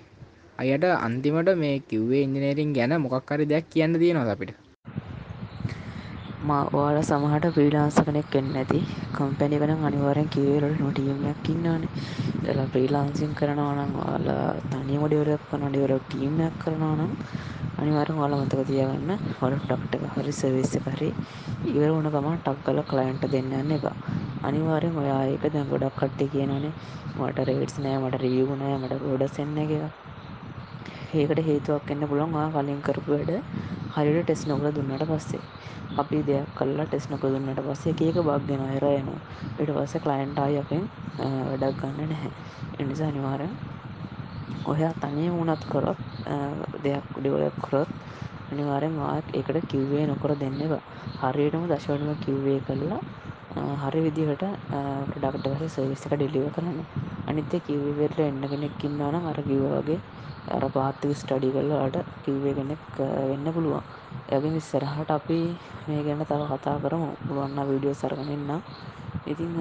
අයට 0.58 0.84
අන්තිමට 1.06 1.50
මේ 1.54 1.74
කිව්වේ 1.88 2.22
ඉංජිනේරින් 2.22 2.70
ගැන 2.72 2.92
මොක්කරි 3.00 3.44
දෙයක් 3.44 3.66
කියන්න 3.70 3.98
තියෙනවා 3.98 4.32
අපිට? 4.32 4.65
ඔයාල 6.48 6.98
සමහට 7.02 7.46
ප්‍රීලාන්ස 7.54 7.98
කනෙක් 8.00 8.34
එන්න 8.34 8.54
ඇති. 8.54 8.80
කම්පැනි 9.12 9.58
කන 9.58 9.84
අනිවාරෙන් 9.84 10.28
කිවේලට 10.28 10.80
නොටියමයක් 10.80 11.48
ඉන්නන. 11.48 11.84
එලා 12.44 12.66
ප්‍රීලාන්සින් 12.68 13.32
කරනවනම් 13.34 13.92
වාලා 13.98 14.46
තනියම 14.70 15.04
ඩෙවලක් 15.06 15.42
කන 15.50 15.66
ඩෙවලක් 15.68 16.04
ටීමයක් 16.04 16.54
කරනවනම් 16.62 17.10
අනිවාරෙන් 17.78 18.16
වාල 18.16 18.34
මතක 18.36 18.62
තියාගන්න 18.64 19.12
හොල 19.40 19.56
ඩක්ට 19.62 20.06
හරි 20.14 20.32
සවිස්ස 20.32 20.74
කරි 20.84 21.10
ඉවර 21.70 21.90
වුණ 21.90 22.10
ගමන් 22.10 22.38
ටක් 22.40 22.64
කල 22.66 22.80
කලයින්ට 22.84 23.26
දෙන්න 23.28 23.52
යන්න 23.52 23.76
එක 23.76 23.86
අනිවාරෙන් 24.42 24.96
ඔයා 24.96 25.22
ඒක 25.26 25.46
දැන් 25.50 25.68
ගොඩක් 25.68 25.98
කට්ටි 25.98 26.32
කියනනේ 26.32 26.72
මට 27.18 27.48
රේටස් 27.48 27.78
නෑ 27.78 27.98
මට 28.00 28.22
රියවුණෑ 28.24 28.78
මට 28.78 29.02
ගොඩ 29.04 29.26
සෙන්න 29.30 29.58
එක 29.58 29.72
ඒකට 31.12 31.40
හේතුවක් 31.48 31.90
එන්න 31.92 32.08
පුළොන් 32.10 32.32
කලින් 32.54 32.80
කරපු 32.82 33.10
වැඩ 33.12 33.32
හරිට 33.94 34.24
ටෙස් 34.24 34.42
නොකල 34.46 34.66
දුන්නට 34.76 35.04
පස්සේ. 35.10 35.42
අපි 35.96 36.18
දෙයක් 36.28 36.48
කල්ලා 36.58 36.86
ටෙස් 36.86 37.06
නොක 37.10 37.22
දුන්නට 37.24 37.60
පස්සේ 37.68 37.94
ඒක 38.00 38.18
බක්ගෙන 38.28 38.62
අයරයනවා 38.66 39.20
ඉට 39.60 39.70
පස්ස 39.76 39.94
කලයින්ටායි 40.04 40.58
අපෙන් 40.62 40.84
වැඩක් 41.48 41.80
ගන්න 41.80 42.08
නැහැ. 42.10 42.30
එනිසා 42.80 43.08
අනිවාරෙන් 43.08 43.52
ඔහයා 44.64 44.92
තනය 45.02 45.24
වුණත් 45.30 45.64
කරොත් 45.70 46.00
දෙයක් 46.84 47.04
ඩිවලක් 47.14 47.56
කරොත් 47.62 47.90
අනිවාරෙන් 48.50 48.94
වාත් 48.96 49.26
එකට 49.32 49.58
කිව්වේ 49.70 50.04
නොකර 50.06 50.32
දෙන්න 50.36 50.60
එක 50.60 50.72
හරියටම 51.22 51.64
දශවටම 51.70 52.12
කිව්වේ 52.24 52.58
කරලා 52.60 53.00
හරි 53.82 54.00
විදිහට 54.06 54.44
ප්‍රඩක්ට 55.10 55.46
වස 55.52 55.74
සවිස්සක 55.76 56.12
ඩෙලිව 56.12 56.46
කරන්න. 56.54 56.78
අනිත්තේ 57.26 57.60
කිව්වවෙරට 57.60 58.18
එන්න 58.20 58.42
කෙනෙක්කින්නවන 58.44 59.16
අර 59.30 59.38
කිව්වගේ 59.42 59.98
අර 60.54 60.64
පාත්තික 60.74 61.12
ස්ටඩි 61.20 61.48
කරලාට 61.54 61.96
කිව්වේ 62.24 62.54
කෙනෙක් 62.58 62.82
වෙන්න 63.30 63.46
පුළුවන්. 63.54 63.82
ඇග 64.32 64.44
ඉස්සරහට 64.60 65.10
අපි 65.16 65.38
මේ 65.86 66.00
ගැන 66.06 66.22
තව 66.30 66.42
කතා 66.52 66.76
කරමු. 66.84 67.08
පුළුවන්න 67.26 67.68
වීඩියෝ 67.70 67.96
සරගනන්න 68.00 68.52
ඉතිං 69.32 69.52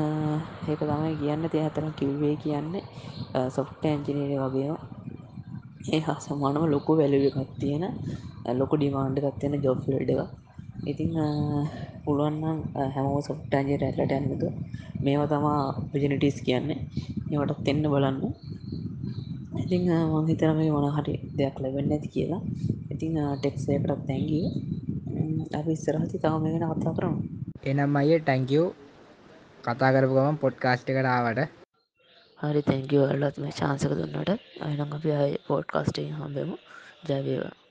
ඒක 0.69 0.81
තමයි 0.81 1.13
කියන්න. 1.21 1.43
තිය 1.53 1.63
අතන 1.67 1.87
කිව්වේ 1.99 2.35
කියන්නේ 2.43 2.83
සොෆ්ට 3.55 3.83
ඇන්ජිනීර 3.85 4.41
වගේ 4.45 4.73
ඒ 5.95 6.01
හා 6.05 6.19
සමානම 6.25 6.63
ලොකු 6.75 6.91
වැලිව 6.99 7.23
එකක් 7.29 7.51
තියෙන 7.61 7.83
ලොකු 8.59 8.73
ඩිමාන්්ඩ 8.77 9.17
එකක් 9.19 9.37
තියෙන 9.41 9.63
ජොෆ්ලඩ් 9.65 10.09
එක 10.13 10.21
ඉතිං 10.91 11.11
පුළුවන්නම් 12.03 12.57
හැමෝ 12.95 13.19
සොෆ්ටන්ජ 13.27 13.69
රැල්ලට 13.81 14.13
ඇන්නතු 14.15 14.49
මේවා 15.05 15.29
තමා 15.31 15.59
පිජනිටිස් 15.91 16.37
කියන්නේ. 16.47 16.79
ඒවටත් 17.31 17.67
එන්න 17.71 17.85
බලන්න. 17.93 18.19
ඉතිං 19.61 19.83
මං 20.11 20.27
හිතන 20.29 20.51
මේ 20.57 20.71
මොන 20.75 20.87
හරි 20.91 21.15
දෙයක් 21.37 21.55
ලැබෙන්න 21.63 21.93
ඇති 21.95 22.09
කියලා. 22.15 22.41
ඉතිං 22.93 23.17
ටෙක්සේකටත් 23.35 24.05
තැන්ගිය 24.07 24.45
අපි 25.55 25.71
ඉස්සරහති 25.77 26.17
තව 26.17 26.33
මේ 26.41 26.53
ගැන 26.53 26.73
කතා 26.73 26.93
කරමු. 26.97 27.19
එනම් 27.63 27.95
අය 27.95 28.11
ටැංකව් 28.19 28.63
කතා 29.63 29.91
කරපු 29.95 30.13
ගම 30.17 30.37
පොඩ්කාස්ට් 30.43 30.89
කරාවට 30.89 31.41
හරි 32.39 32.61
තැංකව 32.61 33.01
වලත් 33.11 33.35
මේ 33.43 33.57
චාන්සක 33.59 33.91
දුන්නට. 33.91 34.31
අයනම් 34.65 34.95
අපි 34.97 35.09
පෝඩ් 35.47 35.65
කාස්ටේ 35.73 36.09
හම්බෙමු. 36.13 36.55
ජයවේවා 37.07 37.64